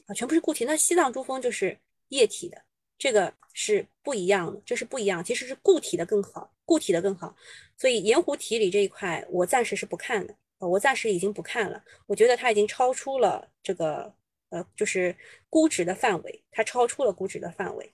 [0.05, 0.65] 啊，全部是固体。
[0.65, 2.61] 那西藏珠峰就是液体的，
[2.97, 7.33] 这个是不一样的，这是不一样，其实是固体的更好，固体的更好。
[7.77, 14.13] 所以盐湖体里这一块，我暂时是不看的，我暂时已经不看了，我觉得它已经超出了这个。
[14.49, 15.15] 呃，就是
[15.49, 17.93] 估值的范围，它超出了估值的范围。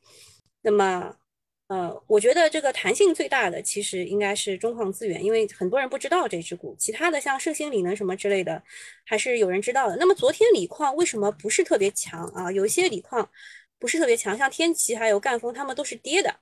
[0.61, 1.17] 那么，
[1.67, 6.75] 呃，我觉得这个弹性最大的其实应该是中矿资源，因为很多人不知道这只股。
[6.77, 8.61] 其他的像盛兴锂能什么之类的，
[9.03, 9.97] 还是有人知道的。
[9.97, 12.51] 那么昨天锂矿为什么不是特别强啊？
[12.51, 13.27] 有一些锂矿
[13.79, 16.35] 不是特别强，像天齐还有赣锋，他们都是跌的。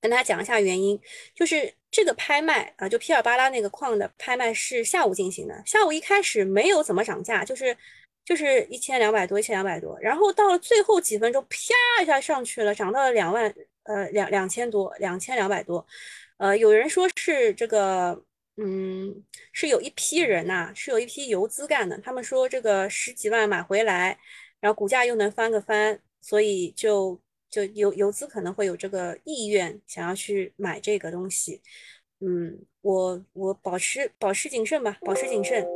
[0.00, 1.00] 跟大家讲一下原因，
[1.34, 7.76] 就是这个拍卖啊，就皮尔巴拉那个矿的拍卖是下午进行的，下午一开始没有怎么涨价，就是。
[8.24, 13.52] 就是一千两百多，一千两百多，然后到了最后几分钟，啪一下上去了，涨到了两万，
[13.84, 15.84] 呃，两两千多，两千两百多，
[16.38, 18.24] 呃，有人说是这个，
[18.56, 24.18] 嗯，是有一批人呐，是有一批游资干的，他们说这个十几万买回来，
[24.60, 31.60] 然后股价又能翻个番，所以就就游游资可能会有这个意愿想要去买这个东西。
[32.20, 35.66] 嗯，我我保持保持谨慎吧，保持谨慎。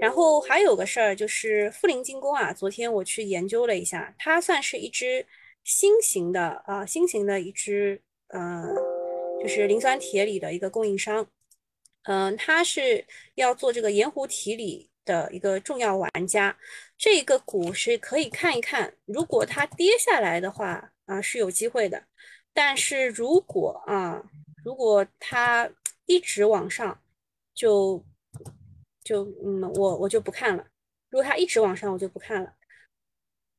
[0.00, 5.24] 然后还有个事儿就是富临精工啊，昨天我去研究了一下，它算是一只
[5.62, 8.66] 新型的啊，新型的一只呃，
[9.40, 11.26] 就是磷酸铁锂的一个供应商。
[12.04, 16.54] 嗯，它是要做这个盐湖提锂的一个重要玩家。
[16.98, 22.02] 这个股是可以看一看，如果它跌下来的话啊，是有机会的。
[22.52, 24.22] 但是如果啊，
[24.64, 25.70] 如果它
[26.06, 27.00] 一直往上，
[27.54, 28.04] 就
[29.02, 30.66] 就嗯，我我就不看了。
[31.10, 32.54] 如果它一直往上，我就不看了。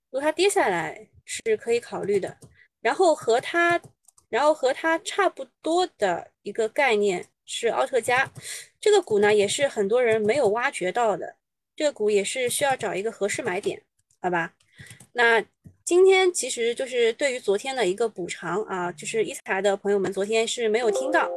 [0.10, 2.38] 如果它跌下来是可以考虑的。
[2.82, 3.82] 然后和它，
[4.30, 8.32] 然后和它差不多的一个概念是奥特加，
[8.80, 11.36] 这个股呢也是很多人没有挖掘到的。
[11.76, 13.82] 这个股也是需要找一个合适买点，
[14.22, 14.54] 好吧？
[15.14, 15.44] 那
[15.84, 21.30] 今天其实就是对于昨天的一个补偿啊，就是一财的朋友们昨天是没有听到。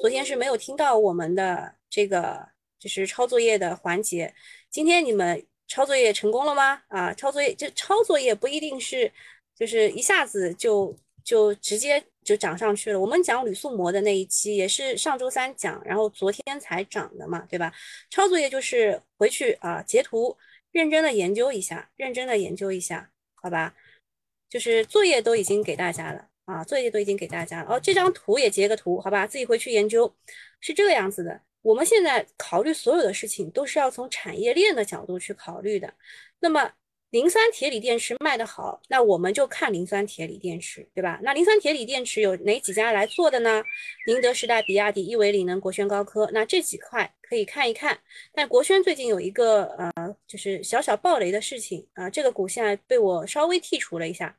[0.00, 2.46] 昨天是没有听到我们的这个
[2.78, 4.34] 就是抄作业的环节，
[4.70, 6.82] 今天你们抄作业成功了吗？
[6.88, 9.10] 啊，抄作业就抄作业不一定是
[9.56, 13.00] 就是一下子就就直接就涨上去了。
[13.00, 17.72] 我们讲铝塑膜的那一期也是上周三讲，然后昨天才涨的嘛，对吧？
[18.10, 20.36] 抄作业就是回去啊截图，
[20.74, 23.74] 认真的研究一下，认真的研究一下，好吧？
[24.50, 26.28] 就是作业都已经给大家了。
[26.46, 27.80] 啊，作业都已经给大家了哦。
[27.80, 30.14] 这张图也截个图，好吧，自己回去研究。
[30.60, 31.40] 是这个样子的。
[31.62, 35.94] 我们现在考虑所有的事情，都是要从产业链的角度去考虑的。
[36.40, 36.70] 那么，
[37.14, 41.20] 磷酸铁锂电池卖得好，那我们就看磷酸铁锂电池，对吧？
[41.22, 43.62] 那磷酸铁锂电池有哪几家来做的呢？
[44.08, 46.28] 宁德时代、比亚迪、亿维锂能、国轩高科。
[46.32, 47.96] 那这几块可以看一看。
[48.32, 54.36] 但国轩最近有一个呃，就是小小暴雷的事情啊，这个股现在被我稍微剔除了一下。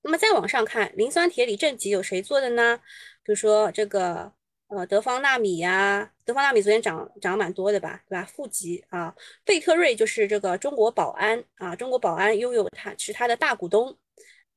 [0.00, 2.80] 那么再往上看，磷酸铁锂正极有谁做的呢？
[3.22, 4.32] 比如说这个
[4.70, 8.24] 呃德方纳米呀，德方纳米昨天涨涨蛮多的吧，对吧？
[8.24, 13.96] 富集啊，贝特瑞就是这个中国宝安啊，中国宝安拥有它是它的大股东。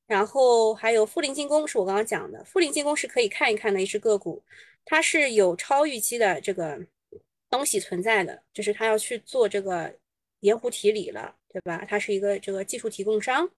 [0.05, 4.43] 然后还有富临精工是我刚刚讲的，富临精工是可以看一看的一只个股，
[4.85, 6.77] 它是有超预期的这个
[7.49, 9.91] 东西存在的，就是它要去做这个
[10.41, 11.85] 盐湖提锂了，对吧？
[11.87, 13.49] 它是一个这个技术提供商。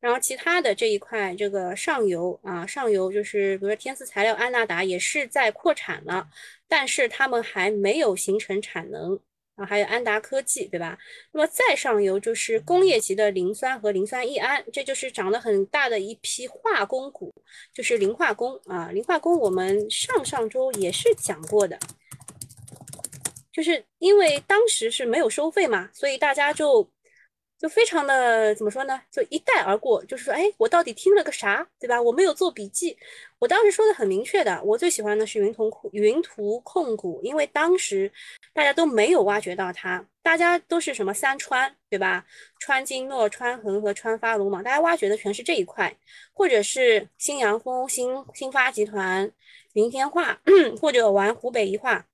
[0.00, 6.28] 然后其他的这一块，这个上游啊，上游就是比如说天赐材料、安纳达也是在扩产了，
[6.68, 9.18] 但是他们还没有形成产能
[9.56, 9.66] 啊。
[9.66, 10.96] 还有安达科技，对吧？
[11.32, 17.34] 那么再上游就是工业级的磷酸和磷酸乙胺，这就是涨得很大的一批化工股，
[17.74, 18.90] 就是磷化工啊。
[18.92, 21.76] 磷化工我们上上周也是讲过的，
[23.50, 26.88] 就是因为当时是没有收费嘛，所以大家就。
[27.58, 29.00] 就非常的怎么说呢？
[29.10, 32.00] 就一带而过，就是说，哎，我到底听了个啥，对吧？
[32.00, 32.96] 我没有做笔记。
[33.40, 38.10] 我当时说的很明确的，我最喜欢的是云图控云图控股，因为当时
[38.52, 42.24] 大家都没有挖掘到它，大家都是什么三川，对吧？
[42.60, 45.92] 川金诺、川恒和川发鲁莽，大家挖掘的全是这一块，
[46.32, 49.28] 或者是新阳丰、新新发集团、
[49.72, 50.40] 云天化，
[50.80, 52.06] 或者玩湖北宜化。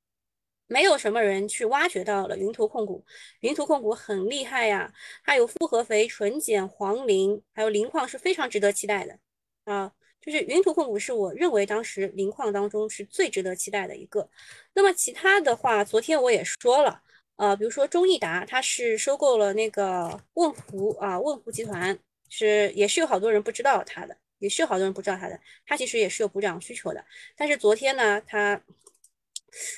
[0.67, 3.05] 没有什么人去挖掘到了云图控股，
[3.41, 9.19] 云图控股很厉害呀，它有复合肥、纯碱、黄磷，还有磷矿是非常值得期待的
[9.65, 9.93] 啊。
[10.21, 14.27] 就是云图控股是我认为当时磷矿当中是最值得期待的一个。
[14.73, 17.03] 那么其他的话，昨天我也说了，
[17.37, 21.99] 呃，比如说中益达，它是收购了那个问湖啊，问湖集团
[22.31, 27.05] 是也是有好多人不知道它的，也是有好多人不知道它的，它其实也是有补涨需求的，
[27.37, 28.63] 但是昨天呢，它。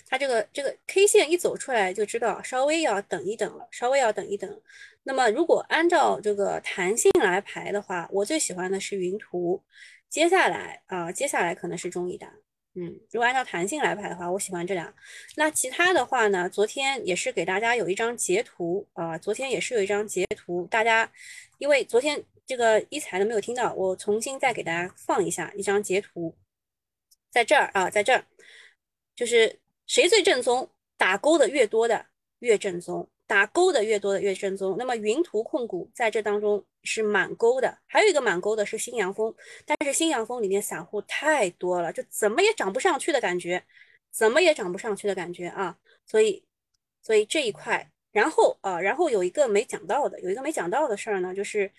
[0.08, 4.62] 它这个这个 K 线一走出来就知道稍微要等一等了，稍微要等一等。
[5.04, 9.62] 那么如果按照这个弹性来排的话，我最喜欢的是云图，
[10.08, 12.32] 接下来啊，接下来可能是中医达。
[12.74, 14.92] 嗯，如果按照弹性来排的话，我喜欢这俩。
[15.36, 16.50] 那其他的话呢？
[16.50, 21.10] 昨天也是给大家有一张截图啊，昨天也是有一张截图，大家
[21.58, 26.34] 因为昨天这个一财的没有听到，我重新再给大家放一下一张截图，
[27.30, 28.24] 在这儿啊，在这儿
[29.14, 29.60] 就是。
[29.86, 30.70] 谁最正宗？
[30.98, 32.06] 打勾的越多的
[32.38, 34.76] 越正宗，打勾的越多的越正宗。
[34.78, 39.34] 那么云图控股在这当中是满勾的，还有一个满勾的是新阳峰，
[39.66, 43.62] 但是新阳峰里面散户太多了，就怎么也涨不上去的感觉，
[44.10, 45.76] 怎么也涨不上去的感觉啊！
[46.06, 46.42] 所以，
[47.02, 51.70] 所以这一块，然后啊，然后有一个没讲到的，有一个没讲到的事儿呢，就是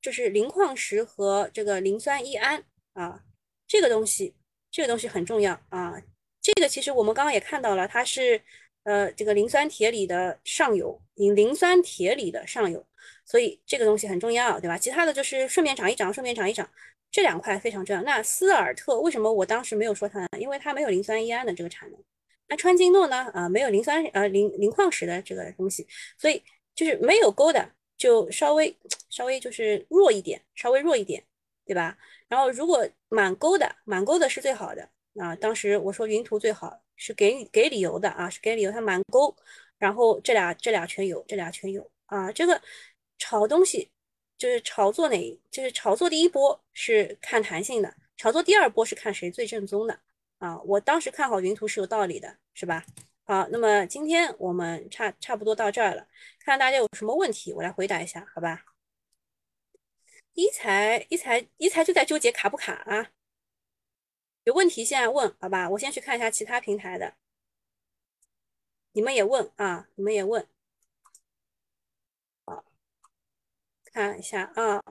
[0.00, 2.60] 就是磷矿石和这个磷酸一铵
[2.94, 3.22] 啊，
[3.68, 4.34] 这个东西，
[4.72, 6.02] 这个东西很重要啊。
[6.42, 8.40] 这个其实我们刚刚也看到了，它是
[8.84, 12.86] 呃这个磷酸铁锂的上游，磷磷酸铁锂的上游，
[13.26, 14.78] 所以这个东西很重要，对吧？
[14.78, 16.68] 其他的就是顺便涨一涨，顺便涨一涨，
[17.10, 18.02] 这两块非常重要。
[18.02, 20.28] 那斯尔特为什么我当时没有说它呢？
[20.38, 22.02] 因为它没有磷酸一铵的这个产能。
[22.48, 23.30] 那川金诺呢？
[23.34, 26.42] 啊，没有磷酸呃磷磷矿石的这个东西，所以
[26.74, 28.74] 就是没有勾的就稍微
[29.10, 31.22] 稍微就是弱一点，稍微弱一点，
[31.66, 31.98] 对吧？
[32.28, 34.88] 然后如果满勾的满勾的是最好的。
[35.18, 39.36] 啊，当时我说云图最好是给给理由的啊，是给理由，它满勾，
[39.78, 42.30] 然后这俩这俩全有，这俩全有啊。
[42.32, 42.60] 这个
[43.18, 43.90] 炒东西
[44.38, 50.00] 就是炒作哪，就是炒作第一波是看弹性的，炒作第二波是看谁最正宗的
[50.38, 50.60] 啊。
[50.62, 52.84] 我当时看好云图是有道理的，是吧？
[53.24, 56.06] 好，那么今天我们差差不多到这儿了，
[56.40, 58.64] 看大家有什么问题，我来回答一下，好吧？
[60.34, 63.10] 一财一财一财就在纠结卡不卡啊？
[64.44, 67.14] 有问题现在问好吧，我先去看一下其他平台的。
[68.92, 70.46] 你们也问啊，你们也问。
[72.46, 72.64] 好，
[73.92, 74.82] 看一下啊，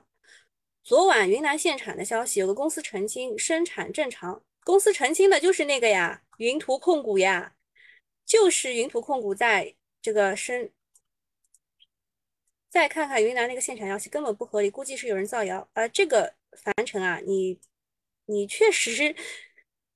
[0.84, 4.44] 昨晚云南限产的消息，有个公司澄清生产正常。
[4.64, 7.56] 公司澄清的就是那个呀，云图控股呀，
[8.26, 10.72] 就是云图控股在这个生。
[12.70, 15.68] 再看看云南那个限产消息，根本不合理，估计是有人造谣。
[15.74, 17.60] 呃，这个樊城啊，你。
[18.30, 19.16] 你确实是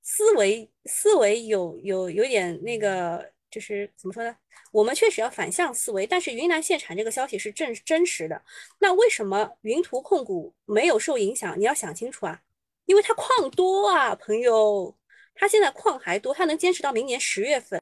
[0.02, 4.36] 思维思维有有有点那个，就是怎么说呢？
[4.72, 6.04] 我们确实要反向思维。
[6.04, 8.42] 但是云南限产这个消息是真真实的，
[8.80, 11.58] 那为什么云图控股没有受影响？
[11.58, 12.42] 你要想清楚啊，
[12.86, 14.96] 因为它矿多啊，朋友，
[15.34, 17.80] 它现在矿还多，它能坚持到明年十月份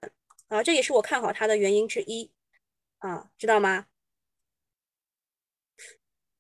[0.49, 2.31] 啊，这也是我看好它的原因之一
[2.99, 3.87] 啊，知道吗？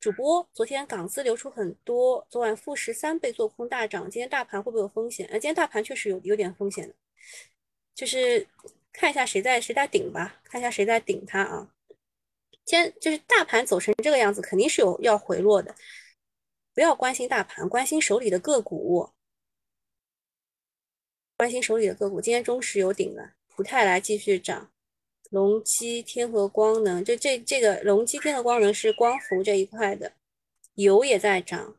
[0.02, 5.28] 主播，昨天港资流出很多，昨晚富时三倍做空大涨，今天大盘会不会有风险？
[5.28, 6.94] 呃，今天大盘确实有有点风险的，
[7.94, 8.44] 就是
[8.92, 11.72] 看一下谁在谁在顶吧，看一下谁在顶它啊。
[12.66, 15.72] 先就是大盘走成这个样子，肯定是有要回落的，
[16.74, 19.08] 不要关心大盘，关心手里的个股，
[21.36, 22.20] 关心手里的个股。
[22.20, 24.71] 今天中石油顶了，普泰来继续涨。
[25.32, 30.12] 隆基、天合光能，这这这个隆基、天合光能是光伏这一块的，
[30.74, 31.78] 油也在涨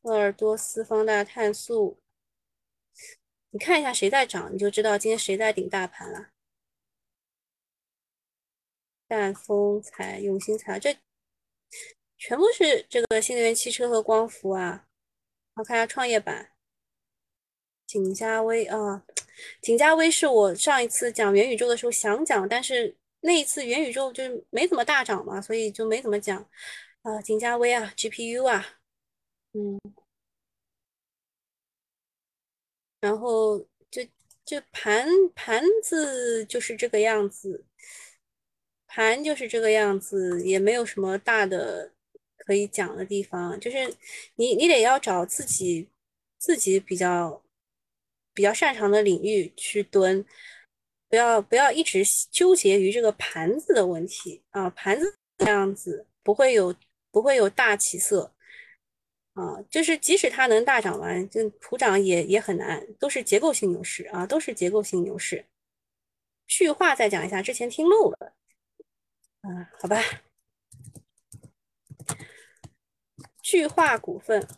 [0.00, 1.98] 鄂尔多斯方大碳素，
[3.50, 6.30] 你看一下谁在涨，你就知道今天谁在顶大盘了。
[9.06, 10.96] 赣锋材、永兴材，这
[12.16, 14.88] 全部是这个新能源汽车和光伏啊。
[15.56, 16.52] 我看下创业板，
[17.86, 19.04] 景嘉微啊，
[19.60, 26.48] 景嘉微是我上一次讲元宇宙的时候想讲，但是那一次元宇宙就是没怎么大涨嘛，所以就没怎么讲。
[27.02, 28.64] 啊，景嘉微啊，GPU 啊，
[29.54, 29.80] 嗯，
[33.00, 33.58] 然后
[33.90, 34.02] 就
[34.44, 37.64] 就盘盘子就是这个样子，
[38.86, 41.92] 盘就是这个样子，也没有什么大的
[42.38, 43.78] 可以讲的地方，就是
[44.36, 45.88] 你你得要找自己
[46.38, 47.42] 自己比较
[48.34, 50.24] 比较擅长的领域去蹲，
[51.08, 56.74] 不要不要一直纠结于这个盘子的问题啊，盘子这样子不会有。
[57.14, 58.32] 不会有大起色
[59.34, 65.44] 啊，就是即使它能大涨完，就普涨也也很难，都是结构性牛市啊，都是结构性牛市。
[66.46, 68.32] 去化再讲一下，之前听漏了，
[69.42, 70.02] 嗯，好吧。
[73.42, 74.48] 聚化股份，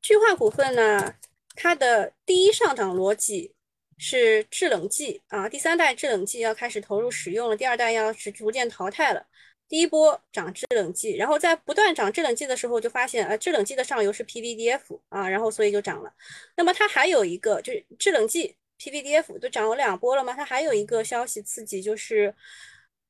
[0.00, 1.16] 聚化股份呢，
[1.54, 3.54] 它的第一上涨逻辑
[3.98, 9.26] 是制冷剂啊，第三代制冷剂要开始投入使用了，第二代要是逐渐淘汰了。
[9.68, 16.12] 第一波涨制冷剂，然后在不断涨制冷剂的时候，就发现呃制冷剂的上游是 PVDF 啊，然后所以就涨了。
[16.56, 20.34] 那么它还有一个就是制冷剂 PVDF 都涨了两波了吗？
[20.34, 22.34] 它还有一个消息刺激，就是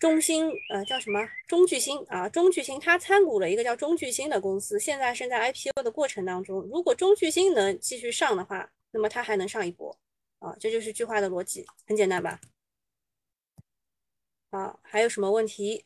[0.03, 6.61] 中兴呃叫什么中巨星啊，中巨星它参股了一个叫中巨星的公司，现在正在 IPO 的过程当中。
[6.63, 9.97] 如果中巨星能继续上的话，那么它还能上一波
[10.41, 12.41] 啊，这就是句话的逻辑，很简单吧？
[14.51, 15.85] 好，还有什么问题？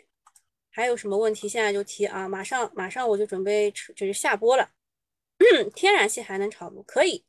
[0.71, 1.47] 还有什么问题？
[1.47, 2.27] 现在就提啊！
[2.27, 4.71] 马上马上我就准备就是下播了。
[5.75, 6.83] 天然气还能炒不？
[6.85, 7.23] 可以，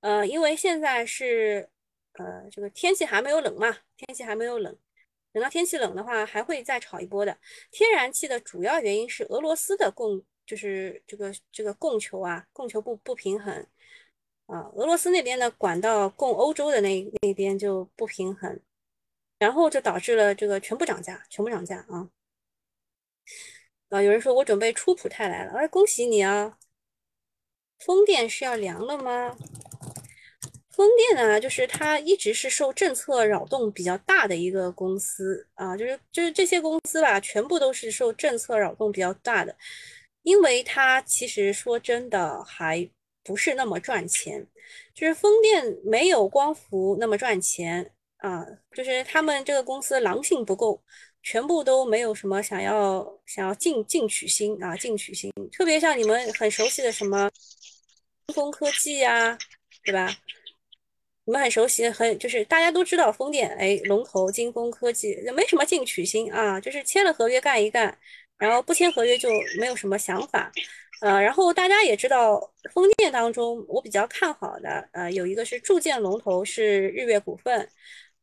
[0.00, 1.70] 呃，因为现在是
[2.18, 4.76] 呃这个天气还没有冷嘛，天气还没有冷，
[5.34, 7.36] 等到天气冷的话，还会再炒一波的。
[7.72, 13.52] 天然气的主要原因是俄罗斯的供，就是这个这个供求啊，供求不不平衡
[14.46, 18.60] 啊，俄罗斯那边的管道供欧洲的那那边就不平衡，
[19.40, 22.08] 然后就导致了这个全部涨价，全部涨价啊。
[23.88, 26.56] 啊，有人说我准备出普泰来了，哎，恭喜你啊！
[27.80, 29.36] 风电是要凉了吗？
[30.74, 39.56] 风电呢，就是它一直是受政策扰动比较大的一个公司啊，就是就是这些公司吧，全部都是受政策扰动比较大的，
[40.22, 42.88] 因为它其实说真的还
[43.22, 44.46] 不是那么赚钱，
[44.94, 48.44] 就是风电没有光伏那么赚钱啊，
[48.74, 50.82] 就是他们这个公司狼性不够。
[51.26, 57.30] 全部都没有什么想要想要进进取心啊，进取心，特别像你们很熟悉的什么
[58.34, 59.38] 风科技呀，
[59.82, 60.14] 对吧？
[61.24, 67.96] 你们很熟悉，很就是大家都知道风电，哎，龙头金风科技没什么进取心啊，就是签了合约干一干，
[68.38, 70.52] 然后不签合约就没有什么想法，
[71.00, 77.68] 呃，然后大家也知道风电当中我比较看好的，呃，有一个是铸件龙头是日月股份。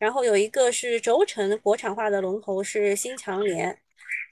[0.01, 3.77] 然后有一个是轴承国产化的龙头是新强联，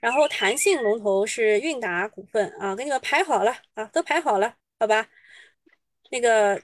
[0.01, 5.07] 然后弹性龙头是韵达股份啊，给你们排好了啊，都排好了，好吧？
[6.09, 6.59] 那个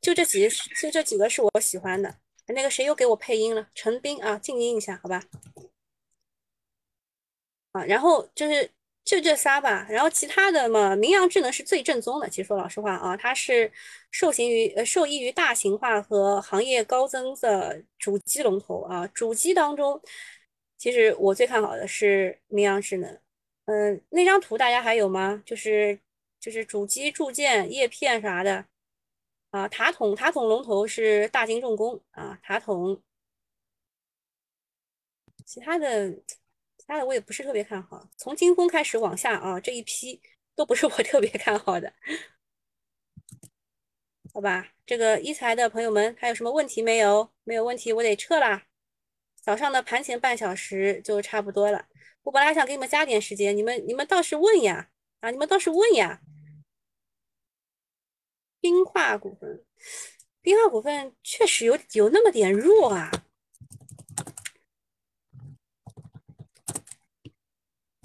[0.00, 2.16] 就这几就这几个是我喜欢的。
[2.46, 3.68] 那个谁又给我配音了？
[3.74, 5.22] 陈斌啊，静音一下，好吧？
[7.72, 8.70] 啊，然后就是。
[9.02, 12.28] 就这仨吧，然后其他的嘛，明阳智能是最正宗的。
[12.28, 13.72] 其实说老实话啊，它是
[14.12, 19.04] 受行于呃受益于大型化和行业高增的主机龙头啊。
[19.08, 20.00] 主机当中，
[20.76, 23.18] 其实我最看好的是明阳智能。
[23.64, 25.42] 嗯，那张图大家还有吗？
[25.44, 25.98] 就是
[26.38, 28.64] 就是主机铸件叶片啥的
[29.50, 29.68] 啊。
[29.68, 33.02] 塔筒塔筒龙头是大金重工啊，塔筒。
[35.44, 36.36] 其他的其。
[36.86, 40.20] 他的我也不是特别看好，从金风开始往下啊，这一批
[40.56, 41.92] 都不是我特别看好的，
[44.34, 44.72] 好吧？
[44.84, 47.30] 这个一财的朋友们还有什么问题没有？
[47.44, 48.66] 没有问题，我得撤啦。
[49.40, 51.86] 早上的盘前半小时就差不多了，
[52.24, 54.90] 我本来想给你们加点时间，你们你们倒是问呀，
[55.20, 56.20] 啊，你们倒是问呀。
[58.60, 59.64] 冰化股份，
[60.42, 63.10] 冰化股份确实有有那么点弱啊。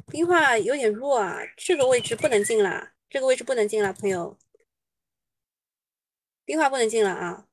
[0.08, 4.38] 冰化有点弱啊，这个位置不能进了，这个位置不能进了，朋友。
[6.45, 7.47] 冰化不能进了啊。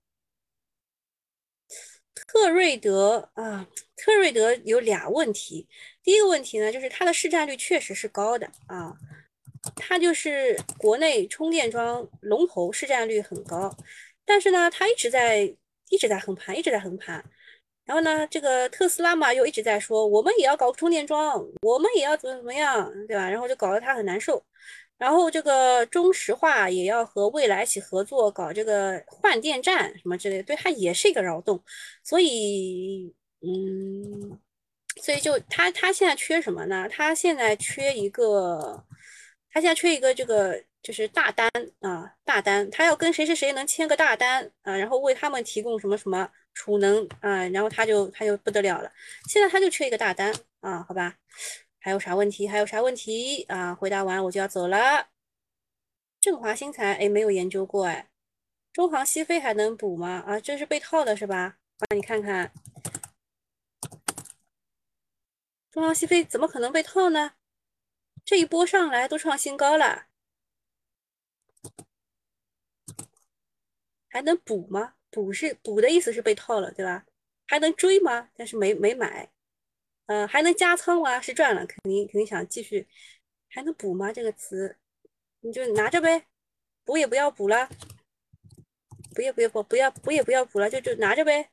[2.15, 5.69] 特瑞德啊，特瑞德有俩问题。
[6.03, 8.97] 第一个问题呢，就是它的市占率确实是高的啊，
[9.77, 13.75] 它就是国内充电桩龙头，市占率很高，
[14.25, 15.55] 但是呢，它一直在
[15.91, 17.25] 一直在横盘，一直在横盘。
[17.85, 23.29] 然后呢，这个特斯拉嘛，又一直在说我们也要搞充电桩，我们也要怎么怎么样，对吧？
[23.29, 24.43] 然后就搞得他很难受。
[24.99, 31.61] 然后这个中石化也要和蔚来一起合作搞这个换电站什么之类的，对他也是一个扰动。
[32.05, 34.39] 所以，嗯，
[35.03, 36.89] 所以就他他现在缺什么呢？
[36.89, 38.85] 他现在缺一个，
[39.53, 41.49] 他现在缺一个这个就是大单
[41.81, 46.31] 啊，大单，他要跟谁谁谁能签个大单啊，然后为他们提供什么什么。
[46.55, 48.93] 储能啊，然后他就他就不得了了。
[49.27, 50.31] 现在他就缺一个大单
[50.61, 51.17] 啊，好吧？
[51.81, 52.47] 还有啥问题？
[52.47, 53.75] 还有啥问题啊？
[53.75, 55.09] 回答完我就要走了。
[56.21, 58.11] 振华新材哎，没有研究过哎。
[58.71, 60.23] 中航西飞还能补吗？
[60.27, 61.57] 啊，这是被套的是吧？
[61.79, 62.53] 帮你看看。
[65.71, 67.33] 中航西飞怎么可能被套呢？
[68.25, 70.07] 这一波上来都创新高了，
[74.09, 74.95] 还能补吗？
[75.11, 77.05] 补是补的意思是被套了，对吧？
[77.47, 78.31] 还能追吗？
[78.35, 79.31] 但是没没买，
[80.07, 81.21] 呃，还能加仓吗？
[81.21, 82.89] 是赚了，肯定肯定想继续，
[83.49, 84.13] 还能补吗？
[84.13, 84.79] 这个词
[85.41, 86.27] 你就拿着呗，
[86.85, 87.69] 补也不要补了，
[89.15, 91.51] 补也不要补，不要补也不要补了，就就拿着呗。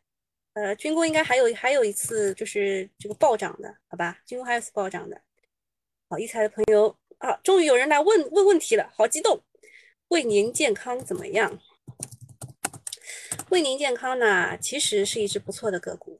[0.53, 4.21] 呃，军工应该还有还有一次就是这个暴涨的，好吧？
[4.25, 5.21] 军工还有一次暴涨的。
[6.11, 9.43] 好，一财的朋友啊，终于有人来问问问题了，好激动。
[10.07, 11.59] 为您健康怎么样？
[13.51, 16.19] 为您健康呢，其实是一只不错的个股。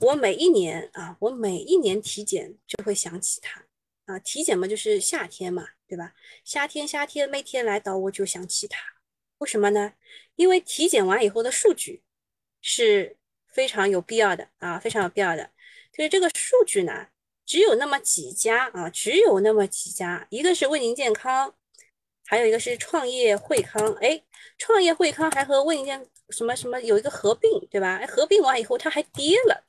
[0.00, 3.66] 我每一年啊，我每一年体检就会想起它
[4.06, 4.18] 啊。
[4.18, 6.14] 体检嘛，就是夏天嘛，对吧？
[6.42, 8.80] 夏天夏天，每天来到我就想起它。
[9.36, 9.92] 为什么呢？
[10.36, 12.02] 因为体检完以后的数据
[12.62, 13.18] 是
[13.52, 15.50] 非常有必要的啊，非常有必要的。
[15.92, 17.08] 就是这个数据呢，
[17.46, 21.54] 只有那么几家啊，只有那么几家，一个是为您健康，
[22.26, 23.94] 还有一个是创业惠康。
[24.02, 24.20] 哎，
[24.58, 26.06] 创业惠康还和为您健。
[26.30, 27.98] 什么什么有一个合并，对吧？
[27.98, 29.62] 哎合并完以后它还跌了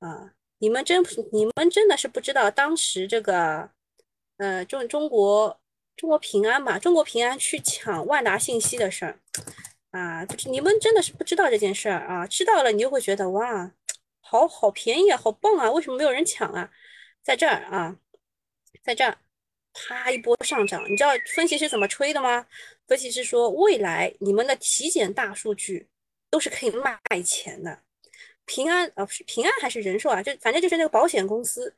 [0.00, 0.32] 啊！
[0.58, 1.00] 你们真
[1.30, 3.70] 你们真的是不知道当时这个
[4.38, 5.60] 呃中中国
[5.96, 6.80] 中国平安吧？
[6.80, 9.20] 中国平安去抢万达信息的事儿
[9.92, 10.26] 啊！
[10.46, 12.26] 你们真的是不知道这件事儿啊！
[12.26, 13.70] 知道了你就会觉得哇，
[14.18, 15.70] 好好便宜啊，好棒啊！
[15.70, 16.68] 为什么没有人抢啊？
[17.24, 17.98] 在这儿啊，
[18.82, 19.16] 在这儿，
[19.72, 22.46] 啪一波上涨，你知道分析师怎么吹的吗？
[22.86, 25.88] 分析师说，未来你们的体检大数据
[26.28, 27.80] 都是可以卖钱的。
[28.44, 30.22] 平安啊，不是平安还是人寿啊？
[30.22, 31.74] 就反正就是那个保险公司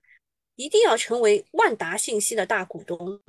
[0.57, 3.21] 一定要成为万达信息的大股东，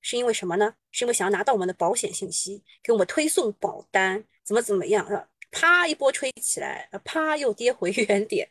[0.00, 0.72] 是因为什么呢？
[0.92, 5.28] 是因为想要拿到我们的保险信息，给我们推送保单，怎么怎么样？
[5.50, 8.48] 啪一波吹起来，啪又跌回原点。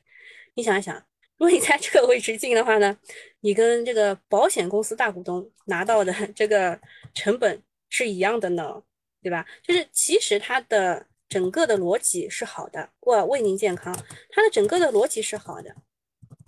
[0.56, 1.06] 你想一想，
[1.38, 2.98] 如果你在这个位置进的话呢，
[3.42, 6.80] 你跟这个保险公司大股东拿到的这个
[7.14, 7.62] 成本。
[7.88, 8.82] 是一样的呢，
[9.22, 9.46] 对吧？
[9.64, 13.96] 就是其实它的整个的逻辑是好的，我为您健康，
[14.32, 15.74] 它的整个的逻辑是好的，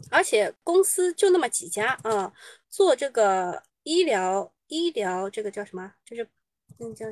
[0.09, 2.33] 而且公司就那么几家啊，
[2.67, 5.93] 做这个医疗医疗这个叫什么？
[6.03, 6.27] 就是
[6.79, 7.05] 那叫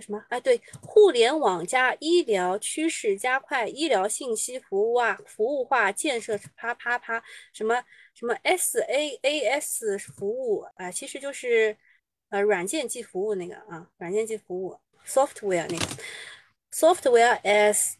[0.00, 0.24] 什么？
[0.28, 7.22] 哎，对，互联网加医疗趋势加快医疗信息服务啊，服务化建设，啪啪啪，
[7.52, 7.82] 什么
[8.14, 11.76] 什么 SaaS 服务啊，其实就是。
[12.30, 15.86] 呃，软件即服务那个啊，软件即服务，software 那个
[16.70, 17.94] ，software as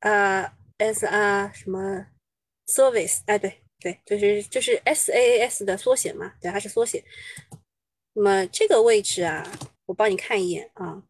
[0.00, 2.06] 啊 as 啊什么
[2.66, 7.02] service，哎，对对，就是就是 SaaS 的缩写嘛，对，它是缩写。
[8.12, 9.50] 那么这个位置啊，
[9.86, 11.02] 我帮你看一眼啊，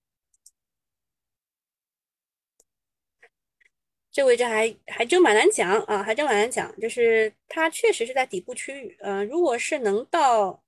[4.12, 10.62] 这位置还还真蛮难讲啊，还真蛮难讲，就是它确实是在底部区域，嗯，如果是能到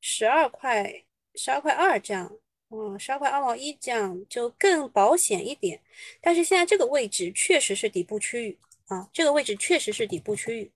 [0.00, 1.04] 十二块。
[1.34, 2.36] 十二块二这样，
[2.70, 5.80] 嗯，十二块二毛一这样就更保险一点。
[6.20, 10.72] 但是现在这个位置确实是底部区域啊，这个位置确实是底部区域。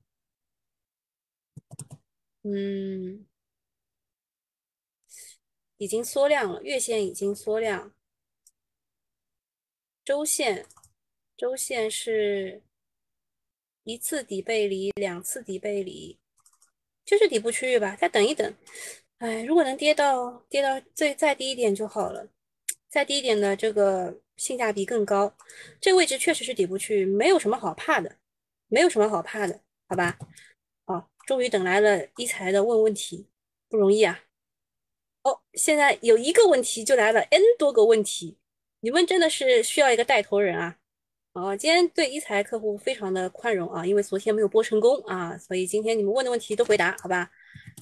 [2.44, 3.26] 嗯，
[5.78, 7.92] 已经缩量了，月线已经缩量，
[10.04, 10.64] 周线，
[11.42, 12.62] 周线是
[13.82, 16.16] 一次底背离，两次底背离，
[17.04, 18.54] 就是底部区域吧，再等一等。
[19.18, 22.28] 哎，如果能跌到跌到最再低一点就好了，
[22.88, 25.36] 再低一点的这个性价比更高。
[25.80, 28.18] 这个位置确实是底部区域，没有什么好怕的，
[28.68, 30.16] 没有什么好怕的，好吧？
[30.84, 33.26] 哦，终于等来了一财的问问题，
[33.68, 34.26] 不容易啊。
[35.24, 38.38] 哦，现在有一个问题就来了 N 多个问题，
[38.78, 40.78] 你们真的是需要一个带头人啊。
[41.32, 47.30] 哦，今天对一财客户非常的宽容啊，因为昨天没有播成功啊，所以今天你们问的问题都回答，好吧？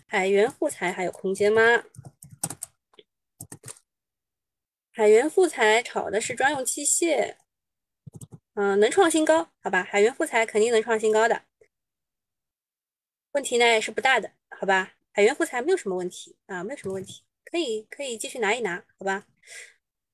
[0.06, 1.62] 海源护材还有空间吗？
[4.92, 7.34] 海源复材炒的是专用器械，
[8.54, 9.82] 嗯，能创新高，好吧？
[9.82, 11.42] 海源复材肯定能创新高的，
[13.32, 14.92] 问题呢也是不大的，好吧？
[15.10, 19.26] 海源复材没有什么问题啊，没有什么问题，可以可以继续拿一拿，好吧？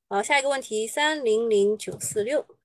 [0.08, 2.55] 好，下一个问题，三零零九四六。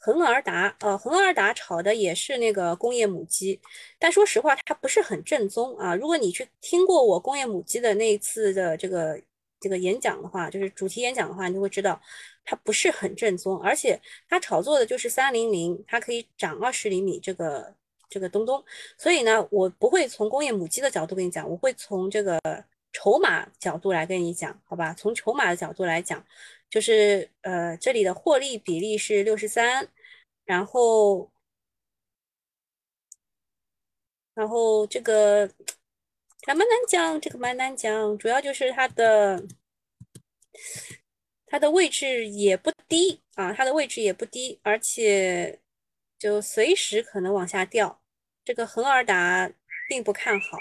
[0.00, 3.60] 恒尔达，呃，恒尔达炒的也是那个工业母机，
[3.98, 5.94] 但说实话，它不是很正宗啊。
[5.94, 9.20] 如果你去听过我工业母机的那一次的这个
[9.60, 12.00] 这个演讲的话，就是主题演讲的话，你就会知道
[12.44, 17.74] 它不是很正宗，而且它炒作的就是三零零，它可以涨二十厘米这个
[18.08, 18.64] 这个东东。
[18.96, 22.40] 所以呢，我不会从工业母机的角度跟你讲，我会从这个
[22.92, 24.94] 筹码角度来跟你讲，好吧？
[24.94, 26.24] 从筹码的角度来讲，
[26.70, 29.88] 就是呃，这里的获利比例是六十三。
[30.44, 31.30] 然后，
[34.32, 35.46] 然后这个
[36.46, 39.46] 还蛮难讲，这个蛮难讲，主要就是它的
[41.46, 45.60] 它的位置也不低啊，它的位置也不低，而且
[46.18, 48.00] 就随时可能往下掉。
[48.42, 49.52] 这个恒尔达
[49.86, 50.56] 并不看好，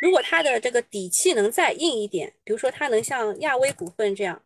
[0.00, 4.42] 如果它的这个底气能再硬一点，比如说它能像亚威股份这样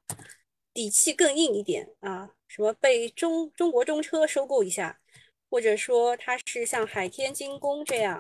[0.81, 2.31] 底气更硬一点啊。
[2.49, 4.99] 什么被中中国中车收购一下，
[5.51, 8.19] 或者说它是像海天精工这样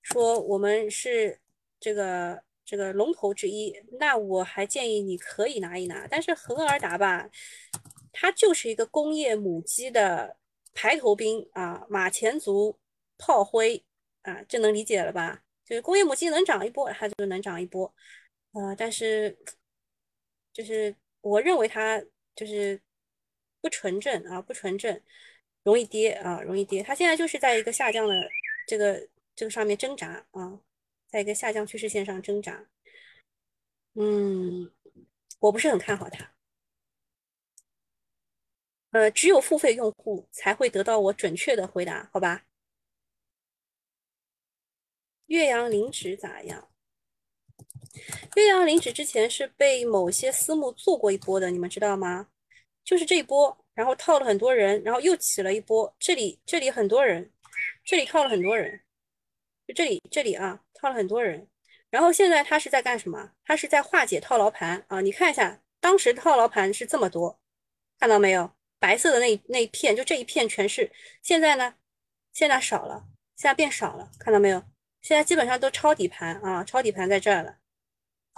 [0.00, 1.40] 说我们是
[1.80, 6.06] 这个这个龙头之一，那我还建议你可以拿一拿。
[6.06, 7.28] 但是恒尔达吧，
[8.12, 10.36] 它就是一个工业母机的
[10.72, 12.78] 排头兵啊，马前卒、
[13.18, 13.84] 炮灰
[14.22, 15.42] 啊，这能理解了吧？
[15.64, 17.92] 就是工业母机能涨一波，它就能涨一波。
[18.52, 19.36] 呃，但是
[20.54, 22.02] 就是我认为它
[22.34, 22.80] 就是。
[23.60, 25.02] 不纯正啊，不纯正，
[25.64, 26.80] 容易跌啊，容易跌。
[26.80, 28.14] 它现在就是在一个下降的
[28.68, 30.60] 这个这个上面挣扎啊，
[31.08, 32.68] 在一个下降趋势线上挣扎。
[33.94, 34.72] 嗯，
[35.40, 36.32] 我不是很看好它。
[38.92, 42.46] 呃，只有付费用户才会得到我准确的回答，好吧？
[45.26, 46.70] 岳阳零脂咋样？
[48.36, 52.28] 岳阳零脂之前是被某些私募做过一波的，你们知道吗？
[52.84, 55.94] 就是这一波，然后套了很多人，然后又起了一波。
[55.98, 57.30] 这里这里很多人，
[57.84, 58.80] 这里套了很多人，
[59.66, 61.46] 就这里这里啊，套了很多人。
[61.90, 63.32] 然后现在他是在干什么？
[63.44, 65.00] 他是在化解套牢盘啊！
[65.00, 67.38] 你看一下，当时套牢盘是这么多，
[67.98, 68.50] 看到没有？
[68.78, 70.90] 白色的那那一片，就这一片全是。
[71.22, 71.74] 现在呢？
[72.32, 73.04] 现在少了，
[73.36, 74.62] 现在变少了，看到没有？
[75.02, 77.57] 现在基本上都抄底盘啊，抄底盘在这儿了。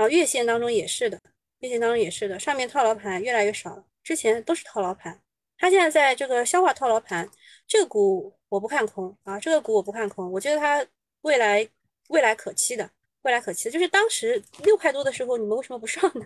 [0.01, 1.21] 啊，月线当中也是的，
[1.59, 3.85] 月线当中也是的，上面套牢盘越来越少了。
[4.03, 5.21] 之前都是套牢盘，
[5.59, 7.29] 它现在在这个消化套牢盘，
[7.67, 10.83] 这个股我不看空啊，这个股我不看空，我觉得它
[11.21, 11.69] 未来
[12.09, 12.91] 未来可期的，
[13.25, 16.25] 未来可期的，就是当时六块多的时候你们为什么不上呢？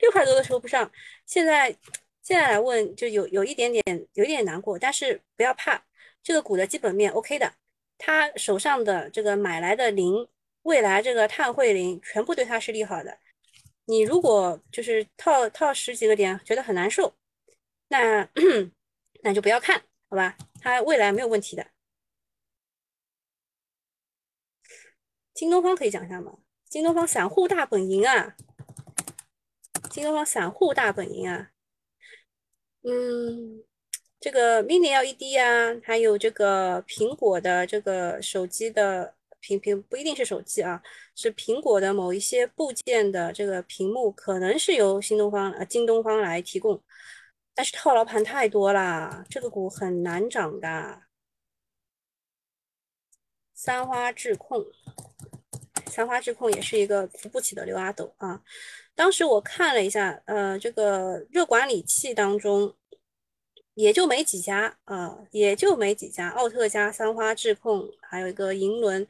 [0.00, 0.90] 六块多的时候不上，
[1.24, 1.70] 现在
[2.20, 3.84] 现在来问就有有一点点
[4.14, 5.80] 有一点难过，但是不要怕，
[6.20, 7.52] 这个股的基本面 OK 的，
[7.96, 10.26] 他手上的这个买来的零，
[10.64, 13.18] 未来这个碳汇磷全部对它是利好的。
[13.84, 17.14] 你如果就是套套十几个点，觉得很难受，
[17.88, 18.26] 那
[19.22, 20.36] 那就不要看，好吧？
[20.62, 21.66] 它未来没有问题的。
[25.34, 26.38] 京东方可以讲一下吗？
[26.66, 28.34] 京东方散户大本营啊，
[29.90, 31.50] 京东方散户大本营啊。
[32.84, 33.62] 嗯，
[34.18, 39.14] 这个 Mini LED 啊，还有这个苹果的这个手机的。
[39.46, 40.80] 屏屏不一定是手机啊，
[41.14, 46.82] 是苹果的某一些部件的这个屏幕，可能是由新东方呃京东方来提供，
[47.54, 51.02] 但是套牢盘太多啦，这个股很难涨的。
[53.52, 54.64] 三花智控，
[55.90, 58.40] 三花智控也是一个扶不起的刘阿斗啊。
[58.94, 62.74] 当时我看了一下，呃，这个热管理器当中。
[63.74, 69.06] 也就没几家啊，也就没几家，奥特加、三花智控，还有一个银轮，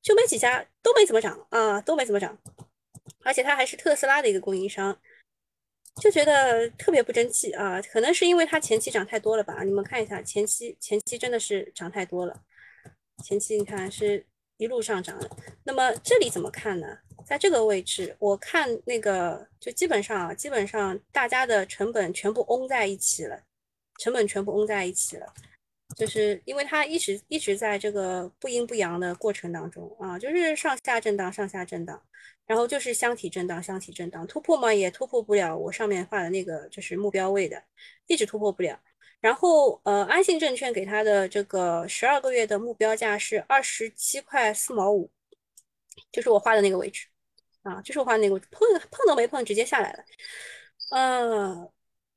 [0.00, 2.36] 就没几家，都没怎么涨啊，都没怎么涨。
[3.24, 4.98] 而且它还是特斯拉的一个供应商，
[6.00, 7.80] 就觉得特别不争气啊。
[7.82, 9.62] 可能是因为它前期涨太多了吧？
[9.62, 12.34] 你们看一下前期，前期真的是涨太多了。
[13.22, 14.26] 前期你看是
[14.56, 15.30] 一路上涨的。
[15.64, 16.98] 那么这里怎么看呢？
[17.26, 23.40] 在这个位置，我看那个就基本上啊，基本上大家的成本全部翁在一起了。
[23.98, 25.32] 成本全部翁在一起了，
[25.96, 32.02] 就是因为它一直一直在这个不阴不阳的过程当中啊，就是上下震荡，上下震荡，
[32.46, 37.62] 然后就是箱体震荡，箱体震荡，突破嘛也突破不了我上面画的那个就是目标位的，
[38.06, 38.78] 一直突破不了。
[39.20, 45.08] 然后呃，安信证券给它的这个十二个月的目标价是二十七块四毛五，
[46.10, 47.06] 就是我画的那个位置，
[47.62, 50.04] 啊，就是我画那个碰碰都没碰，直接下来了。
[50.90, 51.70] 嗯，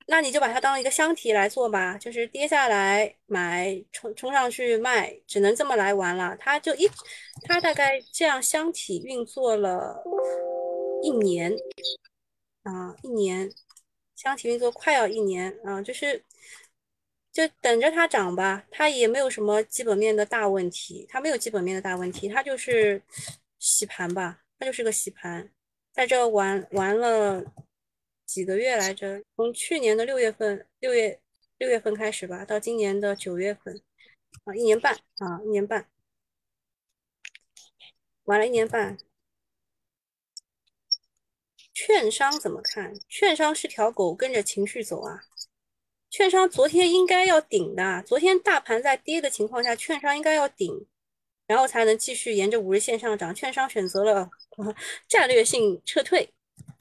[0.07, 6.37] 那你就把它当一个箱体来做吧，就是跌下来买，冲冲上去卖，只能这么来玩了。
[6.39, 6.87] 它就一，
[7.41, 10.03] 它大概这样箱体运作了
[11.01, 11.51] 一年
[12.63, 13.49] 啊，一年，
[14.15, 16.23] 箱体运作快要一年啊，就是
[17.31, 18.63] 就等着它涨吧。
[18.69, 23.01] 它也没有什么基本面的大问题，它没有基本面的大问题，它就是
[23.57, 25.49] 洗盘吧，它就是个洗盘，
[25.93, 27.43] 在这玩玩了。
[28.25, 29.23] 几个月来着？
[29.35, 31.21] 从去年的六月份，六月
[31.57, 33.81] 六月份开始吧，到今年的九月份，
[34.43, 35.87] 啊，一年半啊，一年半，
[38.23, 38.97] 玩了一年半。
[41.73, 42.93] 券商怎么看？
[43.07, 45.21] 券商是条狗跟着情绪走啊。
[46.09, 50.87] 券商昨天应该要顶的，昨天大盘在跌的情况下，券商应该要顶，
[51.45, 53.35] 然后才能继续沿着五日线上涨。
[53.35, 54.29] 券商选择了
[55.07, 56.34] 战略性撤退。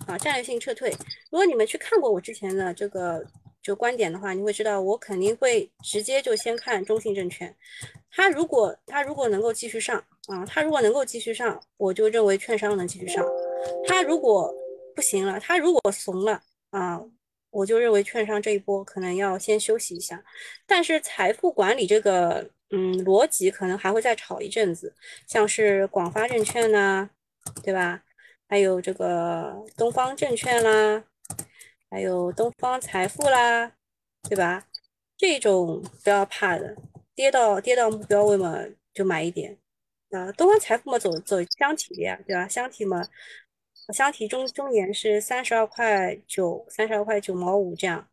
[0.06, 0.90] 啊，战略性撤退。
[1.30, 3.24] 如果你们去看过我之前的这个
[3.62, 7.54] 就观点的话，你会知道我肯定会直接就先看中信证券。
[8.10, 9.96] 它如果它如果能够继续上
[10.28, 13.24] 啊，它如果能够继续上，我就认为券商能继续上。
[13.86, 14.54] 它如果
[14.94, 16.40] 不行了，它如果怂了
[16.70, 17.00] 啊，
[17.50, 20.22] 我就认为券商这一波可能要先休息一下。
[20.66, 24.94] 但是财富管理这个嗯逻辑可能还会再炒一阵子，
[25.26, 27.08] 像是广发证券呐，
[27.62, 28.02] 对吧？
[28.48, 31.04] 还有这个东方证券啦，
[31.90, 33.72] 还有东方财富啦，
[34.28, 34.66] 对吧？
[35.16, 36.76] 这种不要怕的，
[37.14, 38.58] 跌到跌到目标位嘛，
[38.92, 39.56] 就买一点。
[40.10, 42.46] 啊，东方财富嘛，走走箱体的呀，对吧？
[42.46, 43.04] 箱体嘛，
[43.92, 48.06] 箱体中中沿是三十二块九，三十二块九毛五这样，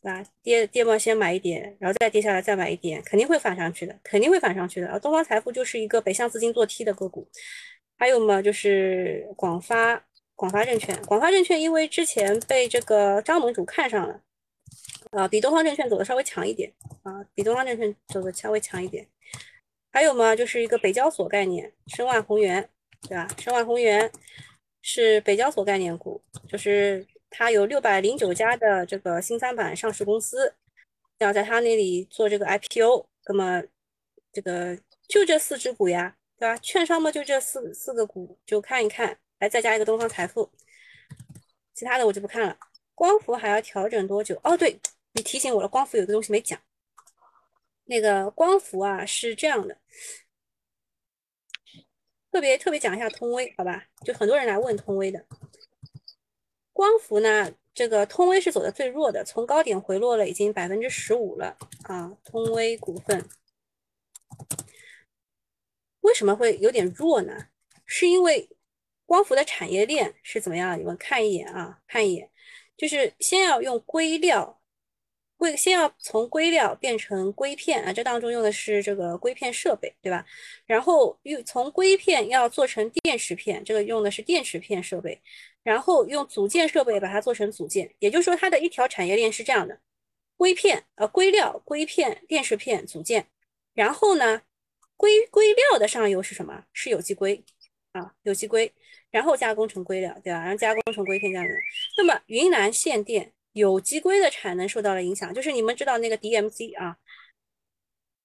[0.00, 0.24] 对吧？
[0.42, 4.88] 跌跌嘛，先买一点，然后再跌下来再买一点，肯定会反上去的，肯定会反上去的。
[4.88, 7.28] 啊，东方财富就是一个北向资金做 T 的个股。
[7.98, 14.20] 还有嘛，就是广发，广发证券，广发证券因为之前被这个张盟主看上了，
[15.12, 16.72] 啊，比东方证券走的稍微强一点，
[17.02, 19.08] 啊，比东方证券走的稍微强一点。
[19.90, 22.68] 还有嘛，就是一个北交所概念，申万宏源，
[23.08, 23.26] 对吧？
[23.38, 24.12] 申万宏源
[24.82, 30.54] 是北交所概念股，就是它有六百零九家的这个新三板上市公司，
[31.18, 33.62] 要在它那里做这个 IPO，那么
[34.34, 34.78] 这个
[35.08, 36.14] 就这四只股呀。
[36.38, 36.56] 对吧？
[36.58, 40.50] 券商嘛，就这四四个股，就看一看，来再加一个东方财富，
[41.74, 42.58] 其他的我就不看了。
[42.94, 44.38] 光伏还要调整多久？
[44.44, 44.78] 哦，对
[45.12, 46.58] 你提醒我了，光伏有个东西没讲。
[47.84, 49.78] 那个光伏啊，是这样的，
[52.32, 53.84] 特别特别讲一下通威，好吧？
[54.04, 55.24] 就很多人来问通威的。
[56.72, 63.26] 光伏呢，这个通威是走的最弱的，从高点回落了已经百分之十五了啊，通威股份。
[66.06, 67.48] 为什么会有点弱呢？
[67.84, 68.48] 是因为
[69.06, 70.78] 光伏的产业链是怎么样？
[70.78, 72.30] 你们看一眼啊，看一眼，
[72.76, 74.60] 就是先要用硅料，
[75.36, 80.24] 硅先要从硅料变成硅片啊，这当中用的是这个硅片设备，对吧？
[80.64, 85.20] 然后用从硅片要做成电池片，这个用的是电池片设备，
[85.64, 89.80] 然后用组件设备把它做成组件，也就是说它的一条产业链是这样的：
[90.36, 93.26] 硅片呃硅料、硅片、电池片、组件，
[93.74, 94.42] 然后呢？
[94.96, 96.64] 硅硅料的上游是什么？
[96.72, 97.44] 是有机硅
[97.92, 98.72] 啊，有机硅，
[99.10, 100.40] 然后加工成硅料，对吧？
[100.40, 101.46] 然后加工成硅片这样。
[101.98, 106.96] 那么云南限电，有机硅的产能受到了影响，就是你们知道那个 DMC 啊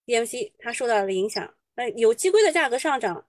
[0.05, 1.53] ，DMC 它受到了影响。
[1.75, 3.27] 那有机硅的价格上涨，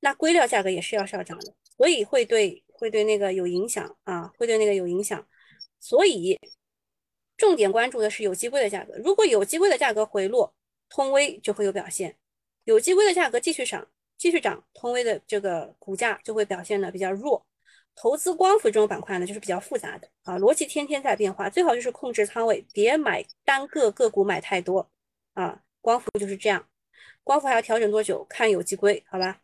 [0.00, 5.26] 那硅料价格也是要上涨的，所以会对会对那个有影响啊，会对那个有影响。
[5.78, 6.38] 所以
[7.36, 10.54] 重点关注的是有机硅的价格，如果有机硅的价格回落，
[10.88, 12.16] 通威就会有表现。
[12.66, 13.86] 有机硅的价格继续涨，
[14.18, 17.46] 继续涨，通威的这个股价就会表现的比较弱。
[17.94, 24.90] 投资光伏这种板块呢，就是比较复杂的啊，逻辑天天在变化，最好就是控制仓位，别买单个个股买太多
[25.34, 25.62] 啊。
[25.80, 26.68] 光伏就是这样，
[27.22, 28.26] 光伏还要调整多久？
[28.28, 29.40] 看有机硅，好吧？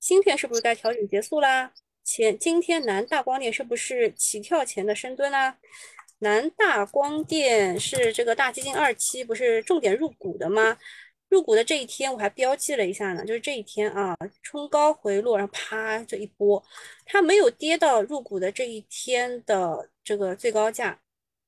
[0.00, 1.70] 芯片是不是该调整结束啦？
[2.02, 5.58] 前今天南大光电是不是起跳前的深蹲啦？
[6.20, 10.78] 南大光电是这个大基金二期不是重点入股的吗？
[11.28, 16.62] 入股的这一天我还标记了一下呢，就是这一天啊，冲高回落，然后啪这一波，
[17.04, 20.98] 它没有跌到入股的这一天的这个最高价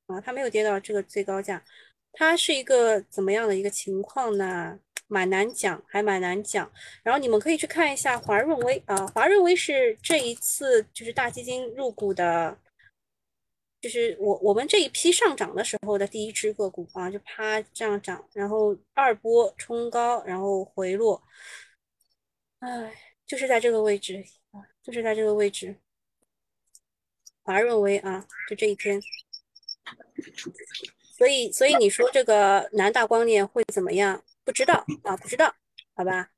[0.07, 1.63] 啊，它没有跌到这个最高价，
[2.13, 4.79] 它是一个怎么样的一个情况呢？
[5.07, 6.71] 蛮难讲，还蛮难讲。
[7.03, 12.59] 然后你们可以去看一下华润微啊，华润微是这一次就是大基金入股的。
[13.81, 21.23] 就是我我们这一批上涨的时候的第一只个股啊，就啪这样涨，然后二波冲高，然后回落，
[22.59, 22.93] 哎，
[23.27, 25.77] 就是在这个位置啊，就是在这个位置，
[27.43, 29.01] 华润微啊，就这一天。
[31.17, 34.25] 所以，所以你说这个南大光电会怎么样？
[34.45, 35.55] 不知道啊，不知道，
[35.95, 36.31] 好吧？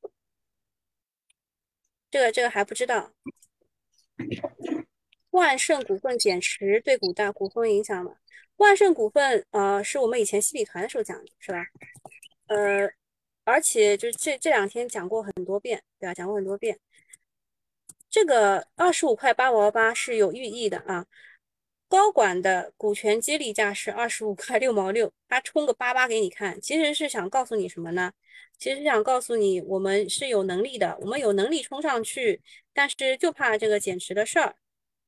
[2.11, 3.13] 这个，这个还不知道。
[5.31, 8.17] 万盛股份减持对股大股东影响吗？
[8.57, 11.65] 万盛股份，呃，是我们以前西里团的时候讲的，是吧？
[12.49, 12.91] 呃，
[13.45, 16.15] 而且就这这两天讲过很多遍，对吧？
[16.15, 16.79] 讲过很多遍。
[18.11, 21.07] 这个二十五块八毛八是有寓意的啊。
[21.89, 28.13] 高管的股权激励价是二十五块六毛六，他冲个八八给你看，其实是想告诉你什么呢？
[28.59, 32.41] 其实想告诉你，我们是有能力的，我们有能力冲上去，
[32.73, 34.55] 但是就怕这个减持的事儿。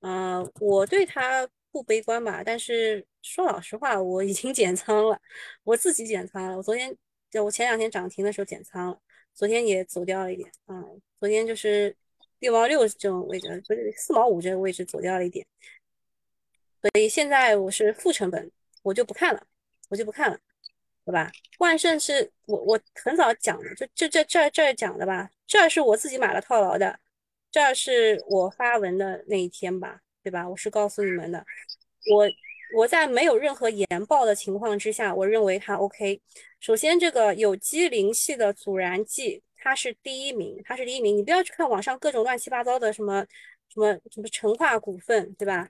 [0.02, 5.20] 嗯，我对他不悲观吧，但是说老实话，我已经 减仓了，
[5.64, 6.56] 我自己减仓了。
[6.56, 6.94] 我昨天
[7.30, 8.98] 就我前两天涨停的时候减仓了，
[9.34, 10.84] 昨天也走掉了一点啊，
[11.18, 11.96] 昨天就是
[12.40, 15.46] 六毛六这种位置，不是四毛五这个位置走掉了一点。
[16.80, 18.50] 所以现在我是负成本，
[18.82, 19.46] 我就不看了，
[19.88, 20.38] 我就不看了，
[21.04, 21.30] 对吧？
[21.58, 26.98] 万盛是我我很早讲的，就这这这这讲的吧，这是我自己买了套牢的，
[27.52, 30.48] 这是我发文的那一天吧，对吧？
[30.48, 31.44] 我是告诉你们的，
[32.10, 32.26] 我
[32.74, 36.20] 我在没有任何研报的情况之下，我认为它 OK。
[36.60, 41.14] 首先，这个有机磷系的阻燃剂，它是第一名，它是第一名。
[41.14, 43.26] 你不要去看网上各种乱七八糟的什么
[43.68, 45.68] 什么什么成化股份，对吧？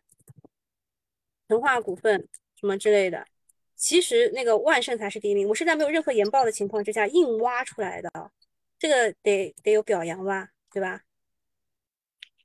[1.48, 3.26] 成化股份什么之类的，
[3.74, 5.48] 其实那个万盛才是第一名。
[5.48, 8.08] 我是在没有任何研报的情况之下硬挖出来的，
[8.78, 11.02] 这个得得有表扬吧，对吧？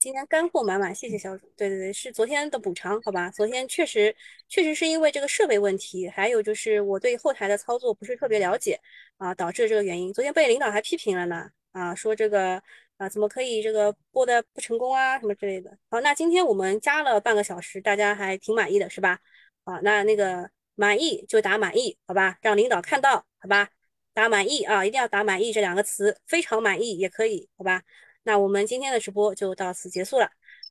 [0.07, 1.51] 今天干货满满，谢谢小主。
[1.57, 3.29] 对对对，是昨天的补偿，好吧？
[3.29, 4.15] 昨天确实
[4.47, 8.79] 确实是因为这个设备问题，还有就是我对后台的操作不是特别了解
[9.17, 10.13] 啊，导致这个原因。
[10.13, 12.63] 昨天被领导还批评了呢，啊，说这个。
[12.95, 15.77] 啊，怎么可以这个播的不成功啊，什么之类的。
[15.91, 19.19] 好，那今天我们加了半个小时，大家还挺满意的，是吧？
[19.65, 22.37] 啊，那那个满意就打满意，好吧？
[22.41, 23.69] 让领导看到，好吧？
[24.13, 27.83] 打满意啊，一定要打满意这两个词，非常满意也可以，好吧？
[28.27, 30.29] 那我们今天的直播就到此结束了。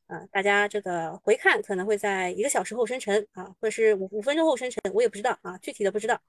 [0.08, 6.20] 啊，大家这个回看可能会在一个小时后生成啊，或者是五五分钟后生成，我也不知道啊，具体的不知道。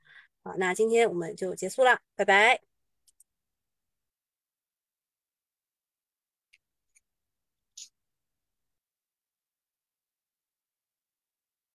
[0.44, 2.77] 啊，那今天我们就结束了，拜拜。